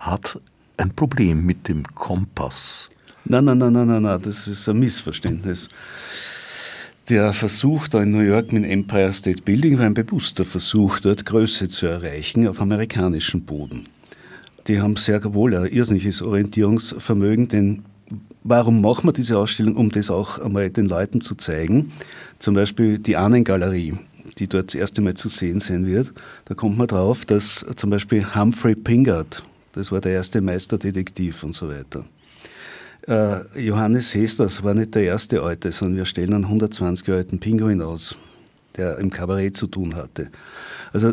[0.00, 0.38] hat
[0.76, 2.90] ein Problem mit dem Kompass.
[3.24, 5.68] Nein, nein, nein, nein, nein, nein, das ist ein Missverständnis.
[7.08, 11.24] Der Versuch da in New York mit Empire State Building war ein bewusster Versuch, dort
[11.24, 13.84] Größe zu erreichen auf amerikanischem Boden.
[14.66, 17.82] Die haben sehr wohl ein irrsinniges Orientierungsvermögen, denn
[18.42, 19.76] warum machen wir diese Ausstellung?
[19.76, 21.92] Um das auch einmal den Leuten zu zeigen.
[22.40, 23.94] Zum Beispiel die Ahnengalerie,
[24.38, 26.12] die dort das erste Mal zu sehen sein wird.
[26.46, 31.54] Da kommt man drauf, dass zum Beispiel Humphrey Pingard, das war der erste Meisterdetektiv und
[31.54, 32.04] so weiter,
[33.08, 37.80] äh, Johannes Hesters war nicht der erste Alte, sondern wir stellen einen 120 alten Pinguin
[37.80, 38.16] aus,
[38.76, 40.30] der im Kabarett zu tun hatte.
[40.92, 41.12] Also,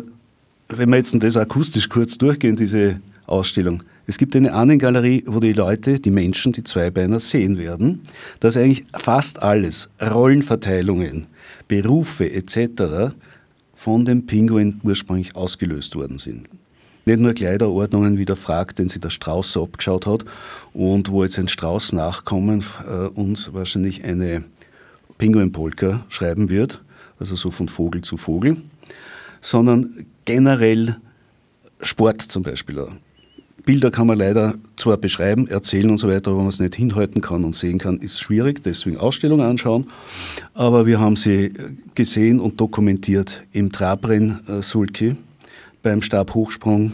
[0.68, 3.82] wenn wir jetzt das akustisch kurz durchgehen, diese Ausstellung.
[4.06, 8.02] Es gibt eine Ahnengalerie, wo die Leute, die Menschen, die Zweibeiner sehen werden,
[8.40, 11.26] dass eigentlich fast alles, Rollenverteilungen,
[11.68, 13.14] Berufe etc.
[13.72, 16.48] von dem Pinguin ursprünglich ausgelöst worden sind
[17.04, 20.24] nicht nur Kleiderordnungen wie der Frag, den sich der Strauß abgeschaut hat
[20.72, 24.44] und wo jetzt ein Strauß-Nachkommen äh, uns wahrscheinlich eine
[25.18, 26.82] Pinguinpolka schreiben wird,
[27.18, 28.56] also so von Vogel zu Vogel,
[29.40, 30.96] sondern generell
[31.82, 32.86] Sport zum Beispiel.
[33.64, 36.74] Bilder kann man leider zwar beschreiben, erzählen und so weiter, aber wenn man es nicht
[36.74, 39.86] hinhalten kann und sehen kann, ist schwierig, deswegen Ausstellungen anschauen.
[40.54, 41.52] Aber wir haben sie
[41.94, 45.16] gesehen und dokumentiert im Trabrenn äh, Sulki,
[45.82, 46.92] beim Stabhochsprung,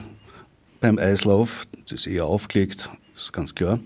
[0.80, 3.80] beim Eislauf, das ist eher aufgelegt, ist ganz klar.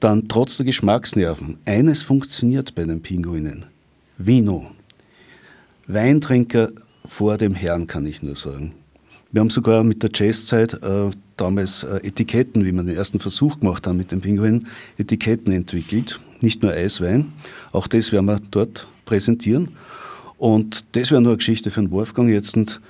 [0.00, 1.58] Dann trotz der Geschmacksnerven.
[1.64, 3.66] Eines funktioniert bei den Pinguinen.
[4.16, 4.70] Vino.
[5.86, 6.70] Weintrinker
[7.04, 8.74] vor dem Herrn, kann ich nur sagen.
[9.30, 13.60] Wir haben sogar mit der Jazzzeit äh, damals äh, Etiketten, wie wir den ersten Versuch
[13.60, 16.20] gemacht haben mit den Pinguinen, Etiketten entwickelt.
[16.40, 17.32] Nicht nur Eiswein.
[17.72, 19.70] Auch das werden wir dort präsentieren.
[20.36, 22.56] Und das wäre nur eine Geschichte für den Wolfgang jetzt.
[22.56, 22.80] Und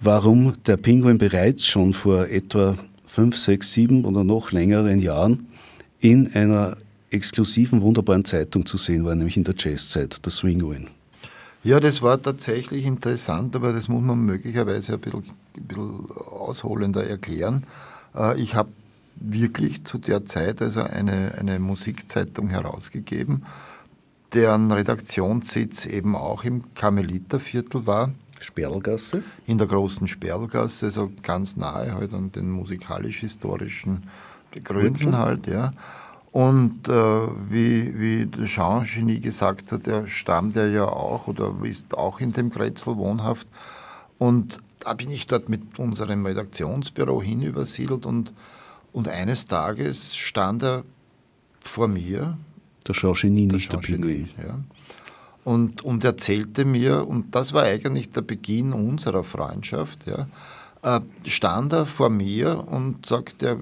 [0.00, 5.46] warum der Pinguin bereits schon vor etwa fünf, sechs, sieben oder noch längeren Jahren
[6.00, 6.76] in einer
[7.10, 10.88] exklusiven, wunderbaren Zeitung zu sehen war, nämlich in der Jazzzeit, der Swinguin.
[11.62, 15.24] Ja, das war tatsächlich interessant, aber das muss man möglicherweise ein bisschen,
[15.56, 17.64] ein bisschen ausholender erklären.
[18.14, 18.70] Äh, ich habe
[19.16, 23.44] wirklich zu der Zeit also eine, eine Musikzeitung herausgegeben,
[24.34, 28.10] deren Redaktionssitz eben auch im Karmeliterviertel war.
[28.44, 29.22] Sperlgasse?
[29.46, 34.04] In der großen Sperlgasse, also ganz nahe halt an den musikalisch-historischen
[34.62, 35.72] Gründen halt, ja.
[36.30, 36.92] Und äh,
[37.48, 42.32] wie, wie Jean Genie gesagt hat, er stammt er ja auch oder ist auch in
[42.32, 43.46] dem Kretzel wohnhaft.
[44.18, 48.32] Und da bin ich dort mit unserem Redaktionsbüro hinübersiedelt und,
[48.92, 50.84] Und eines Tages stand er
[51.60, 52.36] vor mir.
[52.86, 54.28] Der Jean Genie, nicht der Pinguin.
[54.38, 54.60] Ja.
[55.44, 60.26] Und, und erzählte mir, und das war eigentlich der Beginn unserer Freundschaft, ja,
[60.82, 63.60] äh, stand er vor mir und sagte, er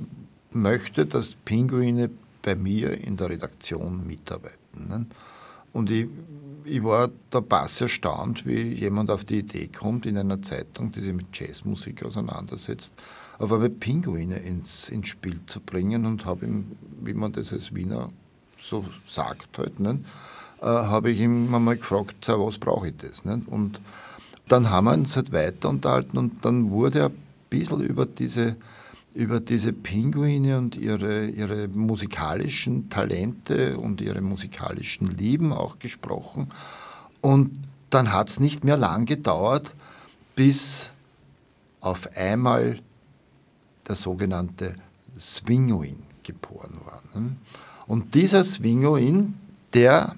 [0.53, 2.11] möchte, dass Pinguine
[2.43, 4.89] bei mir in der Redaktion mitarbeiten.
[4.89, 5.07] Ne?
[5.73, 6.07] Und ich,
[6.65, 11.01] ich war da pass erstaunt, wie jemand auf die Idee kommt, in einer Zeitung, die
[11.01, 12.93] sich mit Jazzmusik auseinandersetzt,
[13.39, 17.75] auf einmal Pinguine ins, ins Spiel zu bringen und habe ihm, wie man das als
[17.75, 18.11] Wiener
[18.61, 20.01] so sagt, halt, ne,
[20.63, 23.25] äh, habe ich ihm mal gefragt, was brauche ich das?
[23.25, 23.43] Ne?
[23.47, 23.81] Und
[24.49, 27.13] dann haben wir uns halt weiter unterhalten und dann wurde ein
[27.51, 28.57] bisschen über diese
[29.15, 36.51] über diese Pinguine und ihre, ihre musikalischen Talente und ihre musikalischen Lieben auch gesprochen.
[37.21, 37.51] Und
[37.91, 39.71] dann hat es nicht mehr lang gedauert,
[40.35, 40.89] bis
[41.81, 42.79] auf einmal
[43.87, 44.77] der sogenannte
[45.19, 47.03] Swinguin geboren war.
[47.15, 47.37] Ne?
[47.87, 49.35] Und dieser Swinguin,
[49.75, 50.17] der,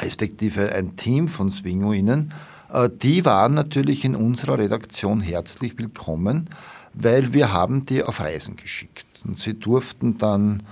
[0.00, 2.32] respektive ein Team von Swinguinen,
[2.72, 6.50] äh, die waren natürlich in unserer Redaktion herzlich willkommen,
[6.94, 9.06] weil wir haben die auf Reisen geschickt.
[9.24, 10.62] Und sie durften dann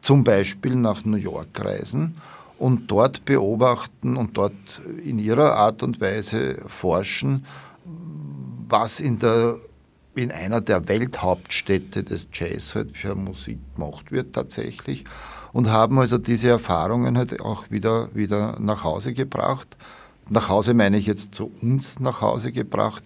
[0.00, 2.16] zum Beispiel nach New York reisen
[2.58, 7.44] und dort beobachten und dort in ihrer Art und Weise forschen,
[8.68, 9.56] was in, der,
[10.14, 15.04] in einer der Welthauptstädte des Jazz halt für Musik gemacht wird tatsächlich
[15.56, 19.74] und haben also diese Erfahrungen halt auch wieder, wieder nach Hause gebracht.
[20.28, 23.02] Nach Hause meine ich jetzt zu uns nach Hause gebracht.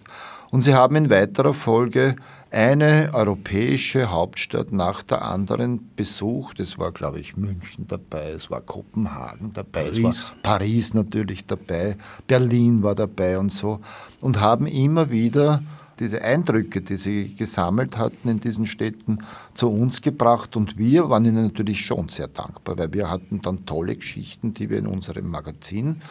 [0.51, 2.17] Und sie haben in weiterer Folge
[2.49, 6.59] eine europäische Hauptstadt nach der anderen besucht.
[6.59, 10.05] Es war, glaube ich, München dabei, es war Kopenhagen dabei, Paris.
[10.09, 11.95] es war Paris natürlich dabei,
[12.27, 13.79] Berlin war dabei und so.
[14.19, 15.63] Und haben immer wieder
[16.01, 19.19] diese Eindrücke, die sie gesammelt hatten in diesen Städten,
[19.53, 20.55] zu uns gebracht.
[20.57, 24.69] Und wir waren ihnen natürlich schon sehr dankbar, weil wir hatten dann tolle Geschichten, die
[24.69, 26.01] wir in unserem Magazin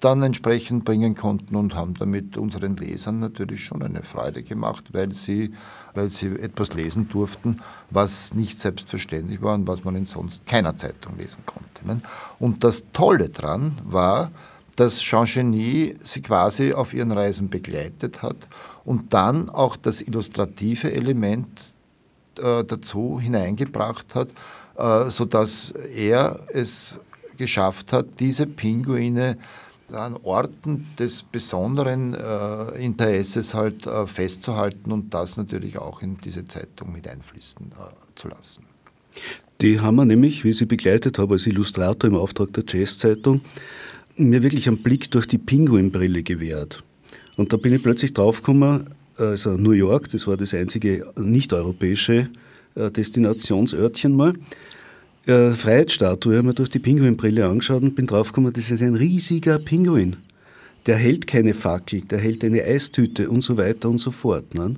[0.00, 5.12] dann entsprechend bringen konnten und haben damit unseren Lesern natürlich schon eine Freude gemacht, weil
[5.12, 5.52] sie,
[5.94, 10.76] weil sie etwas lesen durften, was nicht selbstverständlich war und was man in sonst keiner
[10.76, 12.00] Zeitung lesen konnte.
[12.38, 14.30] Und das Tolle daran war,
[14.76, 18.36] dass Jean Genie sie quasi auf ihren Reisen begleitet hat
[18.88, 21.74] und dann auch das illustrative Element
[22.38, 24.28] äh, dazu hineingebracht hat,
[24.78, 26.98] äh, sodass er es
[27.36, 29.36] geschafft hat, diese Pinguine
[29.92, 36.46] an Orten des besonderen äh, Interesses halt äh, festzuhalten und das natürlich auch in diese
[36.46, 38.64] Zeitung mit einfließen äh, zu lassen.
[39.60, 43.42] Die haben wir nämlich, wie ich sie begleitet habe als Illustrator im Auftrag der Jazz-Zeitung,
[44.16, 46.82] mir wirklich einen Blick durch die Pinguinbrille gewährt.
[47.38, 48.84] Und da bin ich plötzlich draufgekommen,
[49.16, 52.28] also New York, das war das einzige nicht-europäische
[52.74, 54.34] äh, Destinationsörtchen mal,
[55.26, 59.60] äh, Freiheitsstatue, habe mir durch die Pinguinbrille angeschaut und bin draufgekommen, das ist ein riesiger
[59.60, 60.16] Pinguin.
[60.86, 64.54] Der hält keine Fackel, der hält eine Eistüte und so weiter und so fort.
[64.54, 64.74] Ne?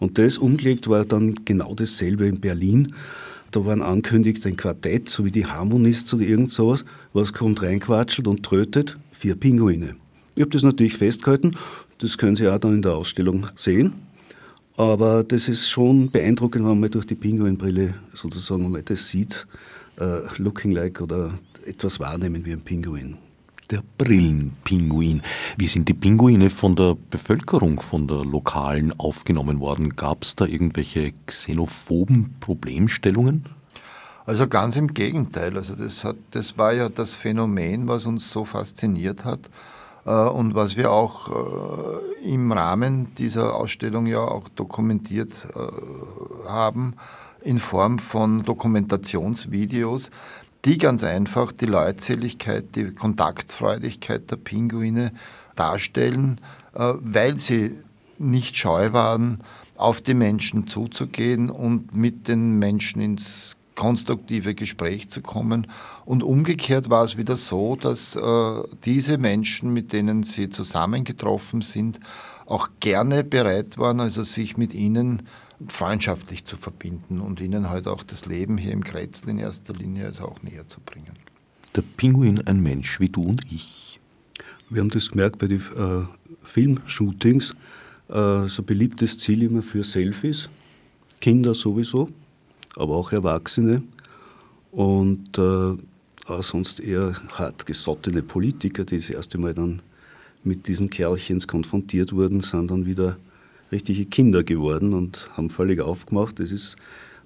[0.00, 2.96] Und das umgelegt war dann genau dasselbe in Berlin.
[3.52, 8.26] Da waren angekündigt ein Quartett, so wie die Harmonists oder irgend sowas, was kommt reinquatschelt
[8.26, 9.94] und trötet, vier Pinguine.
[10.34, 11.54] Ich habe das natürlich festgehalten,
[12.02, 13.94] das können Sie auch dann in der Ausstellung sehen.
[14.76, 19.46] Aber das ist schon beeindruckend, wenn man mal durch die Pinguinbrille sozusagen mal das sieht,
[20.00, 23.18] uh, looking like oder etwas wahrnehmen wie ein Pinguin.
[23.70, 25.22] Der Brillenpinguin.
[25.56, 29.94] Wie sind die Pinguine von der Bevölkerung, von der lokalen aufgenommen worden?
[29.94, 33.44] Gab es da irgendwelche xenophoben Problemstellungen?
[34.26, 35.56] Also ganz im Gegenteil.
[35.56, 39.48] Also das, hat, das war ja das Phänomen, was uns so fasziniert hat
[40.10, 46.94] und was wir auch äh, im Rahmen dieser Ausstellung ja auch dokumentiert äh, haben
[47.44, 50.10] in Form von Dokumentationsvideos,
[50.64, 55.12] die ganz einfach die Leutseligkeit, die Kontaktfreudigkeit der Pinguine
[55.56, 56.40] darstellen,
[56.74, 57.78] äh, weil sie
[58.18, 59.42] nicht scheu waren,
[59.76, 65.66] auf die Menschen zuzugehen und mit den Menschen ins konstruktive Gespräch zu kommen.
[66.04, 72.00] Und umgekehrt war es wieder so, dass äh, diese Menschen, mit denen sie zusammengetroffen sind,
[72.46, 75.22] auch gerne bereit waren, also sich mit ihnen
[75.68, 80.06] freundschaftlich zu verbinden und ihnen halt auch das Leben hier im Kretzel in erster Linie
[80.06, 81.12] also auch näher zu bringen.
[81.76, 84.00] Der Pinguin ein Mensch wie du und ich.
[84.68, 86.04] Wir haben das gemerkt bei den äh,
[86.42, 87.54] Filmshootings,
[88.08, 90.48] äh, so beliebtes Ziel immer für Selfies,
[91.20, 92.08] Kinder sowieso,
[92.76, 93.82] aber auch Erwachsene
[94.70, 95.76] und äh,
[96.42, 99.82] sonst eher hartgesottene Politiker, die das erste Mal dann
[100.44, 103.16] mit diesen Kerlchens konfrontiert wurden, sind dann wieder
[103.70, 106.40] richtige Kinder geworden und haben völlig aufgemacht.
[106.40, 106.76] Das ist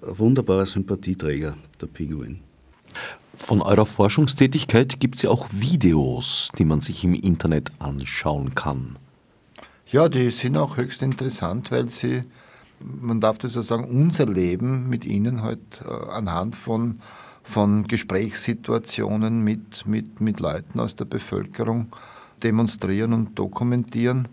[0.01, 2.39] ein wunderbarer Sympathieträger, der Pinguin.
[3.37, 8.97] Von eurer Forschungstätigkeit gibt es ja auch Videos, die man sich im Internet anschauen kann.
[9.89, 12.21] Ja, die sind auch höchst interessant, weil sie,
[12.79, 16.99] man darf das ja sagen, unser Leben mit ihnen halt äh, anhand von,
[17.43, 21.87] von Gesprächssituationen mit, mit, mit Leuten aus der Bevölkerung
[22.43, 24.27] demonstrieren und dokumentieren.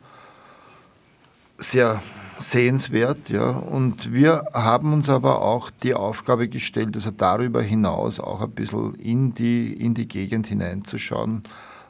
[1.56, 2.02] Sehr
[2.38, 3.50] sehenswert, ja.
[3.50, 8.94] Und wir haben uns aber auch die Aufgabe gestellt, also darüber hinaus auch ein bisschen
[8.96, 11.44] in die, in die Gegend hineinzuschauen,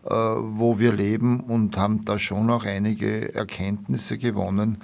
[0.04, 4.78] äh, wo wir leben und haben da schon auch einige Erkenntnisse gewonnen,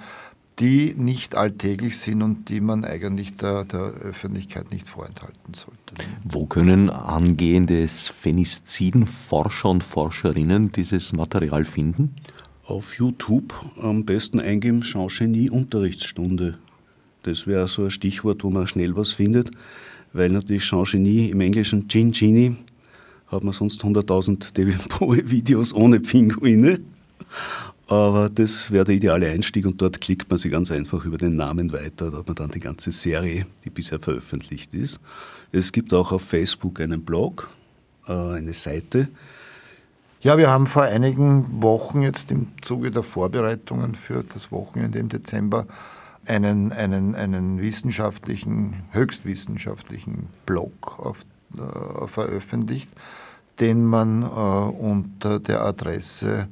[0.61, 6.07] die nicht alltäglich sind und die man eigentlich der, der Öffentlichkeit nicht vorenthalten sollte.
[6.23, 12.15] Wo können angehende Spheniziden-Forscher und Forscherinnen dieses Material finden?
[12.71, 16.57] auf YouTube am besten eingeben Jean Unterrichtsstunde.
[17.23, 19.51] Das wäre so ein Stichwort, wo man schnell was findet,
[20.13, 22.55] weil natürlich Jean im Englischen Gin Genie
[23.27, 26.79] hat man sonst 100.000 David Bowie Videos ohne Pinguine.
[27.91, 31.35] Aber das wäre der ideale Einstieg und dort klickt man sich ganz einfach über den
[31.35, 32.09] Namen weiter.
[32.09, 35.01] Da hat man dann die ganze Serie, die bisher veröffentlicht ist.
[35.51, 37.49] Es gibt auch auf Facebook einen Blog,
[38.07, 39.09] äh, eine Seite,
[40.23, 45.09] ja, wir haben vor einigen Wochen jetzt im Zuge der Vorbereitungen für das Wochenende im
[45.09, 45.65] Dezember
[46.27, 51.25] einen, einen, einen wissenschaftlichen, höchstwissenschaftlichen Blog auf,
[51.57, 52.87] äh, veröffentlicht,
[53.59, 56.47] den man äh, unter der Adresse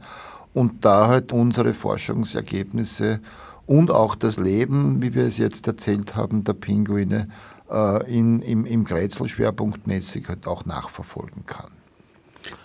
[0.53, 3.17] und da halt unsere Forschungsergebnisse
[3.65, 7.29] und auch das Leben, wie wir es jetzt erzählt haben, der Pinguine
[7.71, 11.71] äh, in, im, im Grätzl schwerpunktmäßig halt auch nachverfolgen kann.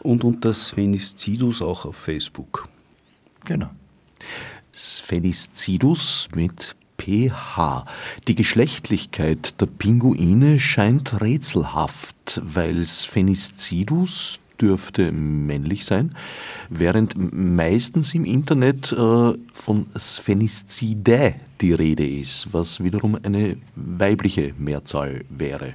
[0.00, 2.68] Und unter Spheniscidus auch auf Facebook.
[3.44, 3.70] Genau.
[4.72, 7.86] Spheniscidus mit PH.
[8.26, 16.14] Die Geschlechtlichkeit der Pinguine scheint rätselhaft, weil Spheniscidus dürfte männlich sein,
[16.68, 25.24] während meistens im Internet äh, von Spheniscidae die Rede ist, was wiederum eine weibliche Mehrzahl
[25.28, 25.74] wäre.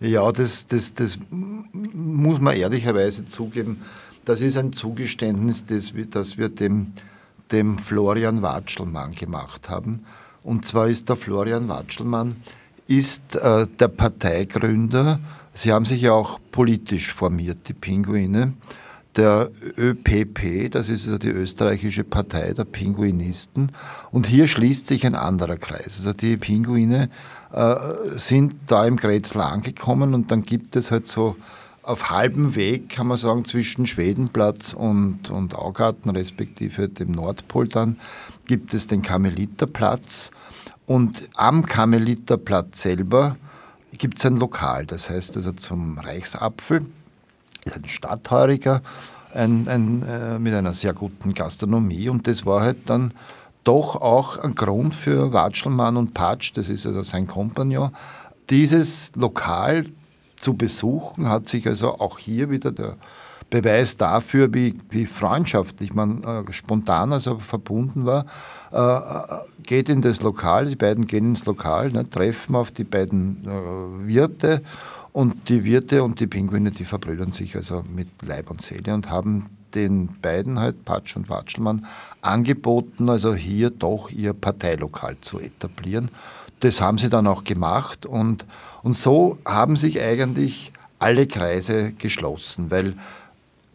[0.00, 3.82] Ja, das, das, das muss man ehrlicherweise zugeben.
[4.24, 6.92] Das ist ein Zugeständnis, das wir, das wir dem,
[7.52, 10.04] dem Florian Watschelmann gemacht haben.
[10.42, 12.36] Und zwar ist der Florian Watschelmann
[12.86, 15.20] ist, äh, der Parteigründer
[15.54, 18.54] Sie haben sich ja auch politisch formiert, die Pinguine.
[19.16, 23.72] Der ÖPP, das ist also die österreichische Partei der Pinguinisten.
[24.12, 25.96] Und hier schließt sich ein anderer Kreis.
[25.98, 27.10] Also die Pinguine
[27.52, 27.74] äh,
[28.16, 31.36] sind da im Grätzl angekommen und dann gibt es halt so
[31.90, 37.98] auf halbem Weg, kann man sagen, zwischen Schwedenplatz und, und Augarten, respektive dem Nordpol dann,
[38.46, 40.30] gibt es den Karmeliterplatz.
[40.86, 43.36] Und am Karmeliterplatz selber
[43.92, 46.86] gibt es ein Lokal, das heißt also zum Reichsapfel,
[47.72, 48.82] ein Stadtheuriger,
[49.34, 53.12] ein, ein, äh, mit einer sehr guten Gastronomie und das war halt dann
[53.64, 57.90] doch auch ein Grund für Watschelmann und Patsch, das ist also sein Kompagnon,
[58.48, 59.86] dieses Lokal
[60.40, 62.96] zu besuchen, hat sich also auch hier wieder der
[63.50, 68.24] Beweis dafür, wie, wie freundschaftlich man äh, spontan also verbunden war,
[68.72, 72.84] äh, äh, geht in das Lokal, die beiden gehen ins Lokal, ne, treffen auf die
[72.84, 74.62] beiden äh, Wirte
[75.12, 79.10] und die Wirte und die Pinguine, die verbrüdern sich also mit Leib und Seele und
[79.10, 81.86] haben den beiden halt, Patsch und Watschelmann,
[82.22, 86.10] angeboten, also hier doch ihr Parteilokal zu etablieren.
[86.60, 88.44] Das haben sie dann auch gemacht und,
[88.82, 92.94] und so haben sich eigentlich alle Kreise geschlossen, weil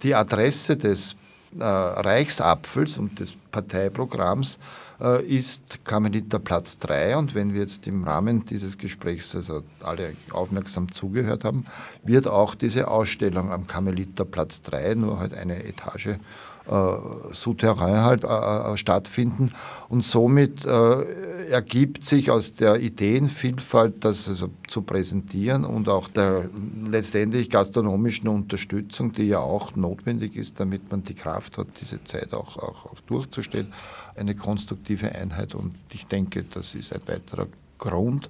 [0.04, 1.16] die Adresse des
[1.58, 4.60] äh, Reichsapfels und des Parteiprogramms
[5.02, 10.16] äh, ist Karmeliter Platz 3 und wenn wir jetzt im Rahmen dieses Gesprächs also alle
[10.32, 11.66] aufmerksam zugehört haben,
[12.04, 16.20] wird auch diese Ausstellung am Karmeliter Platz 3, nur halt eine Etage
[16.68, 19.52] Souterrain halt äh, äh, stattfinden.
[19.90, 26.50] Und somit äh, ergibt sich aus der Ideenvielfalt, das also zu präsentieren und auch der
[26.90, 32.34] letztendlich gastronomischen Unterstützung, die ja auch notwendig ist, damit man die Kraft hat, diese Zeit
[32.34, 33.72] auch, auch, auch durchzustellen,
[34.16, 35.54] eine konstruktive Einheit.
[35.54, 37.48] Und ich denke, das ist ein weiterer
[37.78, 38.30] Grund,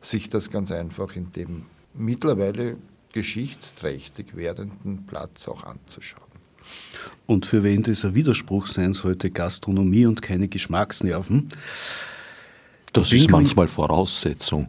[0.00, 2.76] sich das ganz einfach in dem mittlerweile
[3.12, 6.25] geschichtsträchtig werdenden Platz auch anzuschauen.
[7.26, 11.48] Und für wen das ein Widerspruch sein sollte, Gastronomie und keine Geschmacksnerven.
[12.92, 14.68] Das ist manchmal Voraussetzung.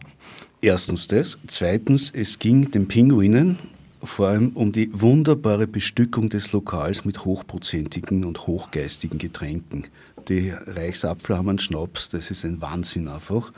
[0.60, 1.38] Erstens das.
[1.46, 3.58] Zweitens, es ging den Pinguinen
[4.02, 9.86] vor allem um die wunderbare Bestückung des Lokals mit hochprozentigen und hochgeistigen Getränken.
[10.28, 13.52] Die Reichsapfel haben einen Schnaps, das ist ein Wahnsinn einfach.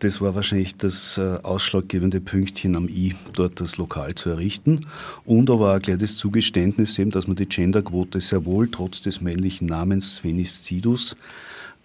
[0.00, 4.86] Das war wahrscheinlich das äh, ausschlaggebende Pünktchen am I, dort das Lokal zu errichten.
[5.24, 9.20] Und aber auch gleich das Zugeständnis eben, dass man die Genderquote sehr wohl trotz des
[9.20, 11.16] männlichen Namens Svenis Zidus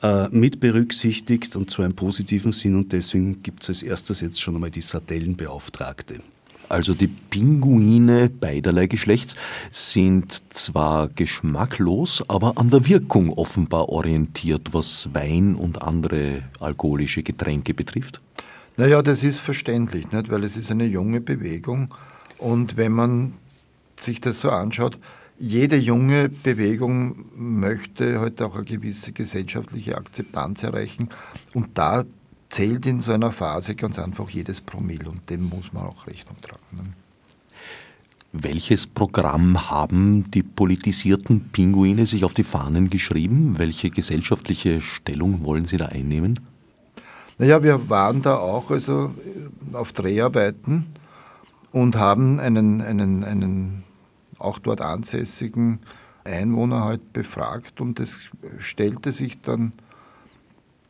[0.04, 4.40] äh, mit berücksichtigt und zwar im positiven Sinn und deswegen gibt es als erstes jetzt
[4.40, 6.20] schon einmal die Satellenbeauftragte.
[6.74, 9.36] Also die Pinguine beiderlei Geschlechts
[9.72, 17.76] sind zwar geschmacklos, aber an der Wirkung offenbar orientiert, was Wein und andere alkoholische Getränke
[17.76, 18.22] betrifft.
[18.76, 20.32] Naja, das ist verständlich, nicht?
[20.32, 21.94] weil es ist eine junge Bewegung
[22.40, 23.34] und wenn man
[24.00, 24.98] sich das so anschaut,
[25.38, 31.10] jede junge Bewegung möchte heute auch eine gewisse gesellschaftliche Akzeptanz erreichen
[31.54, 32.04] und da
[32.54, 36.38] zählt in so einer Phase ganz einfach jedes Promille und dem muss man auch Rechnung
[36.40, 36.78] tragen.
[36.78, 36.84] Ne?
[38.32, 43.58] Welches Programm haben die politisierten Pinguine sich auf die Fahnen geschrieben?
[43.58, 46.40] Welche gesellschaftliche Stellung wollen sie da einnehmen?
[47.40, 49.16] Naja, wir waren da auch also
[49.74, 50.86] auf Dreharbeiten
[51.72, 53.84] und haben einen, einen, einen
[54.38, 55.80] auch dort ansässigen
[56.24, 58.30] Einwohner halt befragt und es
[58.60, 59.74] stellte sich dann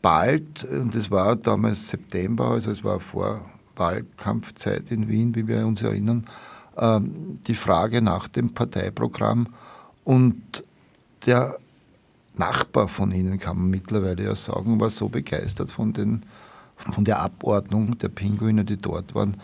[0.03, 5.65] bald, und es war damals September, also es war vor Wahlkampfzeit in Wien, wie wir
[5.65, 6.27] uns erinnern,
[6.77, 9.47] ähm, die Frage nach dem Parteiprogramm.
[10.03, 10.63] Und
[11.25, 11.57] der
[12.35, 16.25] Nachbar von Ihnen, kann man mittlerweile ja sagen, war so begeistert von, den,
[16.75, 19.37] von der Abordnung der Pinguine, die dort waren,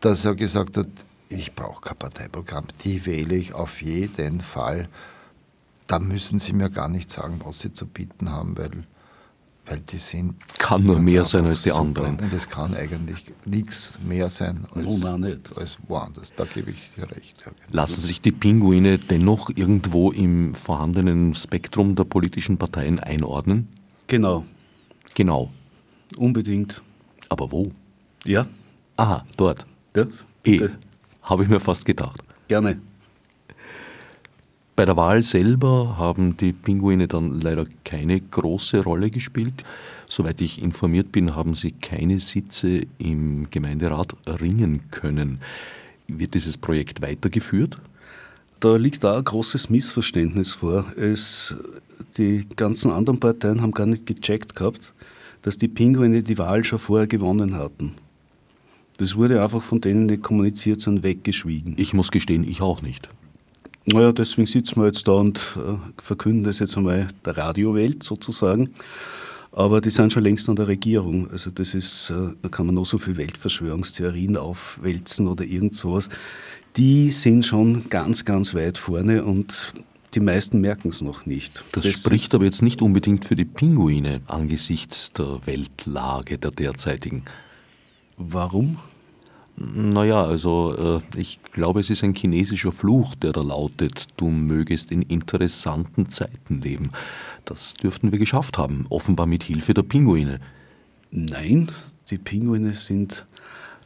[0.00, 0.88] dass er gesagt hat,
[1.28, 4.88] ich brauche kein Parteiprogramm, die wähle ich auf jeden Fall.
[5.86, 8.84] Da müssen Sie mir gar nicht sagen, was Sie zu bieten haben, weil
[9.66, 10.34] weil die sind.
[10.58, 11.80] Kann nur mehr sein als die super.
[11.82, 12.18] anderen.
[12.18, 15.56] Und es kann eigentlich nichts mehr sein als, no, nicht.
[15.56, 16.32] als woanders.
[16.36, 17.42] Da gebe ich dir recht.
[17.44, 17.56] Genau.
[17.70, 23.68] Lassen sich die Pinguine dennoch irgendwo im vorhandenen Spektrum der politischen Parteien einordnen?
[24.08, 24.44] Genau,
[25.14, 25.50] Genau.
[26.16, 26.82] unbedingt.
[27.28, 27.70] Aber wo?
[28.24, 28.46] Ja,
[28.96, 29.64] Aha, dort.
[29.96, 30.06] ja, Eh,
[30.42, 30.72] bitte.
[31.22, 32.20] habe ich mir fast gedacht.
[32.48, 32.80] Gerne.
[34.74, 39.64] Bei der Wahl selber haben die Pinguine dann leider keine große Rolle gespielt.
[40.08, 45.40] Soweit ich informiert bin, haben sie keine Sitze im Gemeinderat ringen können.
[46.08, 47.78] Wird dieses Projekt weitergeführt?
[48.60, 50.90] Da liegt da ein großes Missverständnis vor.
[50.96, 51.54] Es,
[52.16, 54.94] die ganzen anderen Parteien haben gar nicht gecheckt gehabt,
[55.42, 57.96] dass die Pinguine die Wahl schon vorher gewonnen hatten.
[58.96, 61.74] Das wurde einfach von denen, die kommuniziert sind, weggeschwiegen.
[61.76, 63.10] Ich muss gestehen, ich auch nicht.
[63.84, 68.70] Naja, deswegen sitzen wir jetzt da und äh, verkünden das jetzt einmal der Radiowelt sozusagen.
[69.50, 71.30] Aber die sind schon längst an der Regierung.
[71.30, 76.08] Also das ist, äh, da kann man noch so viel Weltverschwörungstheorien aufwälzen oder irgend sowas.
[76.76, 79.74] Die sind schon ganz, ganz weit vorne und
[80.14, 81.64] die meisten merken es noch nicht.
[81.72, 87.24] Das, spricht aber jetzt nicht unbedingt für die Pinguine angesichts der Weltlage der derzeitigen.
[88.16, 88.78] Warum?
[89.56, 94.90] Naja, also äh, ich glaube, es ist ein chinesischer Fluch, der da lautet, du mögest
[94.90, 96.90] in interessanten Zeiten leben.
[97.44, 100.40] Das dürften wir geschafft haben, offenbar mit Hilfe der Pinguine.
[101.10, 101.70] Nein,
[102.10, 103.26] die Pinguine sind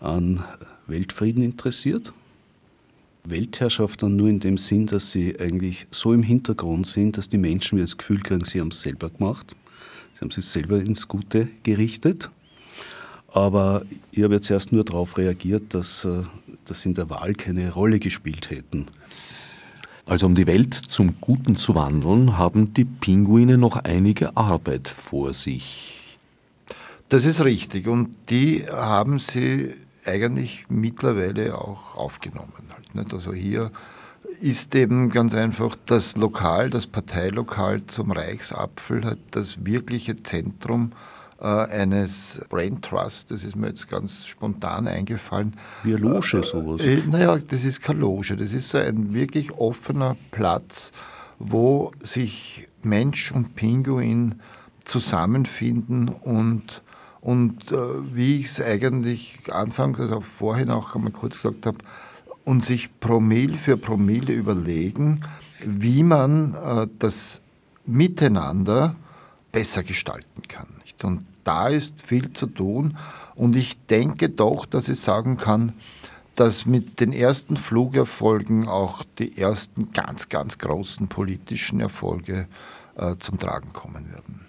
[0.01, 0.45] an
[0.87, 2.13] Weltfrieden interessiert.
[3.25, 7.39] Weltherrschaft dann nur in dem Sinn, dass sie eigentlich so im Hintergrund sind, dass die
[7.39, 9.57] Menschen wieder das Gefühl kriegen, sie haben es selber gemacht.
[10.15, 12.31] Sie haben sich selber ins Gute gerichtet.
[13.37, 13.83] Aber
[14.13, 16.23] ich habe jetzt erst nur darauf reagiert, dass äh,
[16.65, 18.87] das in der Wahl keine Rolle gespielt hätten.
[20.07, 25.35] Also um die Welt zum Guten zu wandeln, haben die Pinguine noch einige Arbeit vor
[25.35, 26.17] sich.
[27.11, 29.75] Das ist richtig und die haben sie
[30.07, 32.55] eigentlich mittlerweile auch aufgenommen.
[32.95, 33.13] Halt?
[33.13, 33.71] Also hier
[34.41, 40.93] ist eben ganz einfach das Lokal, das Parteilokal zum Reichsapfel, das wirkliche Zentrum
[41.45, 45.55] eines Brain Trust, das ist mir jetzt ganz spontan eingefallen.
[45.83, 46.81] Wie eine Loge sowas.
[46.81, 50.93] Äh, naja, das ist keine Loge, das ist so ein wirklich offener Platz,
[51.39, 54.37] wo sich Mensch und Pinguin
[54.85, 56.83] zusammenfinden und,
[57.21, 57.77] und äh,
[58.15, 61.79] wie ich es eigentlich anfangs, also vorhin auch einmal kurz gesagt habe,
[62.45, 65.21] und sich Promille für Promille überlegen,
[65.61, 67.43] wie man äh, das
[67.85, 68.95] Miteinander
[69.53, 70.76] besser gestalten kann.
[70.97, 71.05] Nicht?
[71.05, 72.97] Und da ist viel zu tun.
[73.35, 75.73] Und ich denke doch, dass ich sagen kann,
[76.35, 82.47] dass mit den ersten Flugerfolgen auch die ersten ganz, ganz großen politischen Erfolge
[82.97, 84.41] äh, zum Tragen kommen werden.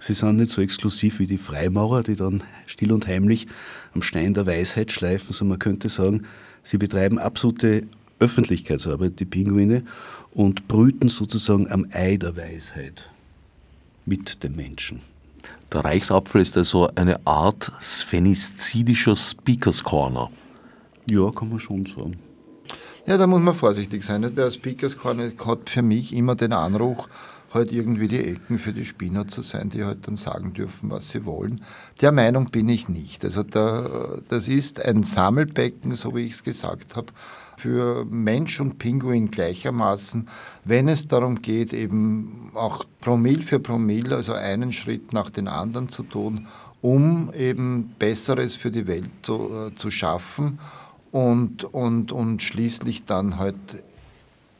[0.00, 3.46] Sie sind nicht so exklusiv wie die Freimaurer, die dann still und heimlich
[3.94, 6.26] am Stein der Weisheit schleifen, sondern man könnte sagen,
[6.62, 7.84] sie betreiben absolute
[8.18, 9.84] Öffentlichkeitsarbeit, die Pinguine,
[10.32, 13.10] und brüten sozusagen am Ei der Weisheit
[14.04, 15.00] mit den Menschen.
[15.72, 20.30] Der Reichsapfel ist also eine Art sphenizidischer Speakers Corner.
[21.08, 22.16] Ja, kann man schon sagen.
[23.06, 24.22] Ja, da muss man vorsichtig sein.
[24.22, 24.36] Nicht?
[24.36, 27.08] Weil Speakers Corner hat für mich immer den Anruch,
[27.54, 31.10] halt irgendwie die Ecken für die Spinner zu sein, die halt dann sagen dürfen, was
[31.10, 31.62] sie wollen.
[32.00, 33.24] Der Meinung bin ich nicht.
[33.24, 37.12] Also da, das ist ein Sammelbecken, so wie ich es gesagt habe,
[37.56, 40.28] für Mensch und Pinguin gleichermaßen,
[40.64, 45.88] wenn es darum geht, eben auch Promille für Promille, also einen Schritt nach den anderen
[45.88, 46.46] zu tun,
[46.82, 50.58] um eben Besseres für die Welt zu, äh, zu schaffen
[51.10, 53.56] und, und, und schließlich dann halt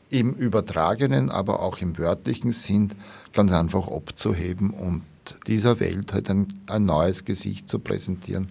[0.08, 2.92] im übertragenen, aber auch im wörtlichen Sinn
[3.32, 5.02] ganz einfach abzuheben und
[5.46, 8.48] dieser Welt halt ein, ein neues Gesicht zu präsentieren,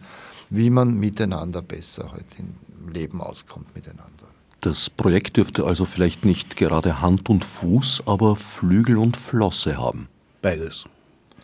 [0.50, 4.15] wie man miteinander besser halt im Leben auskommt miteinander.
[4.62, 10.08] Das Projekt dürfte also vielleicht nicht gerade Hand und Fuß, aber Flügel und Flosse haben.
[10.42, 10.86] Beides.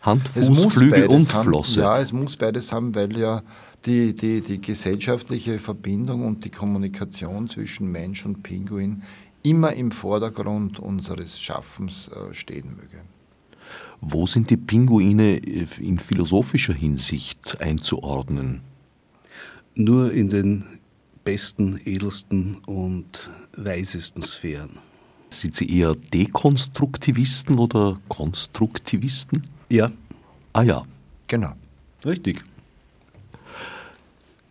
[0.01, 1.49] Hand, Fuß, Flügel und haben.
[1.49, 1.81] Flosse.
[1.81, 3.43] Ja, es muss beides haben, weil ja
[3.85, 9.03] die, die, die gesellschaftliche Verbindung und die Kommunikation zwischen Mensch und Pinguin
[9.43, 13.03] immer im Vordergrund unseres Schaffens äh, stehen möge.
[14.01, 18.61] Wo sind die Pinguine in philosophischer Hinsicht einzuordnen?
[19.75, 20.65] Nur in den
[21.23, 24.79] besten, edelsten und weisesten Sphären.
[25.29, 29.47] Sind Sie eher Dekonstruktivisten oder Konstruktivisten?
[29.69, 29.91] Ja.
[30.53, 30.83] Ah ja.
[31.27, 31.53] Genau.
[32.05, 32.43] Richtig.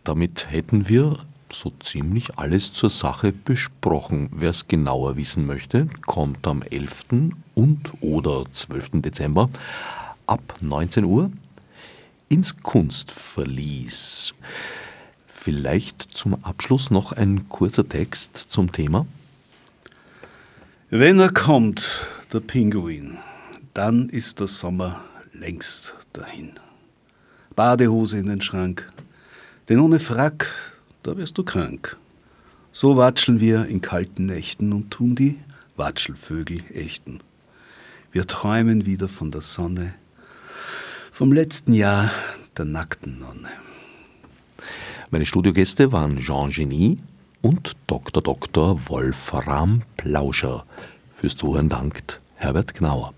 [0.03, 1.19] Damit hätten wir
[1.53, 4.29] so ziemlich alles zur Sache besprochen.
[4.31, 7.33] Wer es genauer wissen möchte, kommt am 11.
[7.53, 9.01] und oder 12.
[9.01, 9.49] Dezember
[10.25, 11.31] ab 19 Uhr
[12.29, 14.33] ins Kunstverlies.
[15.43, 19.07] Vielleicht zum Abschluss noch ein kurzer Text zum Thema.
[20.91, 23.17] Wenn er kommt, der Pinguin,
[23.73, 26.51] dann ist der Sommer längst dahin.
[27.55, 28.93] Badehose in den Schrank,
[29.67, 30.53] denn ohne Frack,
[31.01, 31.97] da wirst du krank.
[32.71, 35.39] So watscheln wir in kalten Nächten und tun die
[35.75, 37.19] Watschelvögel ächten.
[38.11, 39.95] Wir träumen wieder von der Sonne,
[41.11, 42.11] vom letzten Jahr
[42.55, 43.60] der nackten Nonne.
[45.13, 46.97] Meine Studiogäste waren Jean Genie
[47.41, 48.23] und Dr.
[48.23, 48.79] Dr.
[48.87, 50.63] Wolfram Plauscher.
[51.17, 53.13] Fürs Zuhören dankt Herbert Gnauer.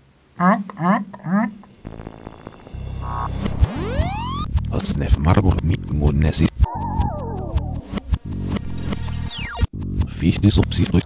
[4.70, 6.48] Als Nef Marburg mit Monesi.
[10.08, 11.04] Fichtes ob sie durch